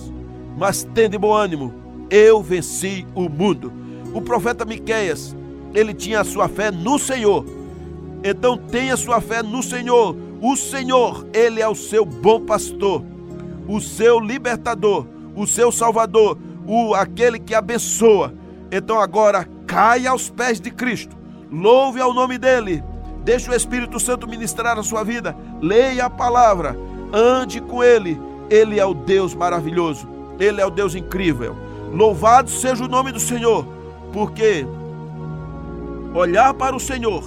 mas 0.55 0.83
tende 0.83 1.17
bom 1.17 1.33
ânimo. 1.33 1.73
Eu 2.07 2.43
venci 2.43 3.03
o 3.15 3.27
mundo. 3.27 3.73
O 4.13 4.21
profeta 4.21 4.63
Miqueias, 4.63 5.35
ele 5.73 5.95
tinha 5.95 6.19
a 6.19 6.23
sua 6.23 6.47
fé 6.47 6.69
no 6.69 6.99
Senhor 6.99 7.43
então 8.23 8.57
tenha 8.57 8.95
sua 8.95 9.19
fé 9.19 9.43
no 9.43 9.61
Senhor. 9.61 10.15
O 10.41 10.55
Senhor, 10.55 11.27
Ele 11.33 11.61
é 11.61 11.67
o 11.67 11.75
seu 11.75 12.05
bom 12.05 12.39
pastor, 12.39 13.03
o 13.67 13.79
seu 13.79 14.19
libertador, 14.19 15.05
o 15.35 15.47
seu 15.47 15.71
salvador, 15.71 16.37
o 16.67 16.93
aquele 16.93 17.39
que 17.39 17.55
abençoa. 17.55 18.33
Então 18.71 18.99
agora 18.99 19.47
caia 19.65 20.11
aos 20.11 20.29
pés 20.29 20.59
de 20.59 20.71
Cristo. 20.71 21.15
Louve 21.51 22.01
ao 22.01 22.13
nome 22.13 22.37
dele. 22.37 22.83
Deixe 23.23 23.49
o 23.49 23.55
Espírito 23.55 23.99
Santo 23.99 24.27
ministrar 24.27 24.77
a 24.77 24.83
sua 24.83 25.03
vida. 25.03 25.35
Leia 25.61 26.05
a 26.05 26.09
palavra. 26.09 26.77
Ande 27.13 27.61
com 27.61 27.83
ele. 27.83 28.19
Ele 28.49 28.79
é 28.79 28.85
o 28.85 28.93
Deus 28.93 29.33
maravilhoso. 29.33 30.07
Ele 30.39 30.59
é 30.59 30.65
o 30.65 30.71
Deus 30.71 30.95
incrível. 30.95 31.55
Louvado 31.93 32.49
seja 32.49 32.83
o 32.83 32.87
nome 32.87 33.11
do 33.11 33.19
Senhor, 33.19 33.67
porque 34.11 34.65
olhar 36.15 36.53
para 36.55 36.75
o 36.75 36.79
Senhor 36.79 37.23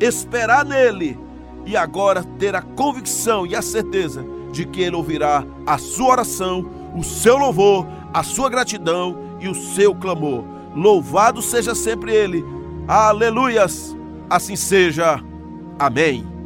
esperar 0.00 0.64
nele 0.64 1.16
e 1.64 1.76
agora 1.76 2.24
ter 2.38 2.54
a 2.56 2.62
convicção 2.62 3.46
e 3.46 3.54
a 3.54 3.62
certeza 3.62 4.24
de 4.52 4.64
que 4.64 4.80
ele 4.80 4.96
ouvirá 4.96 5.44
a 5.66 5.78
sua 5.78 6.12
oração, 6.12 6.64
o 6.96 7.02
seu 7.02 7.36
louvor, 7.36 7.86
a 8.12 8.22
sua 8.22 8.48
gratidão 8.48 9.18
e 9.40 9.48
o 9.48 9.54
seu 9.54 9.94
clamor. 9.94 10.44
Louvado 10.74 11.42
seja 11.42 11.74
sempre 11.74 12.14
ele. 12.14 12.44
Aleluias! 12.86 13.96
Assim 14.30 14.56
seja. 14.56 15.22
Amém. 15.78 16.37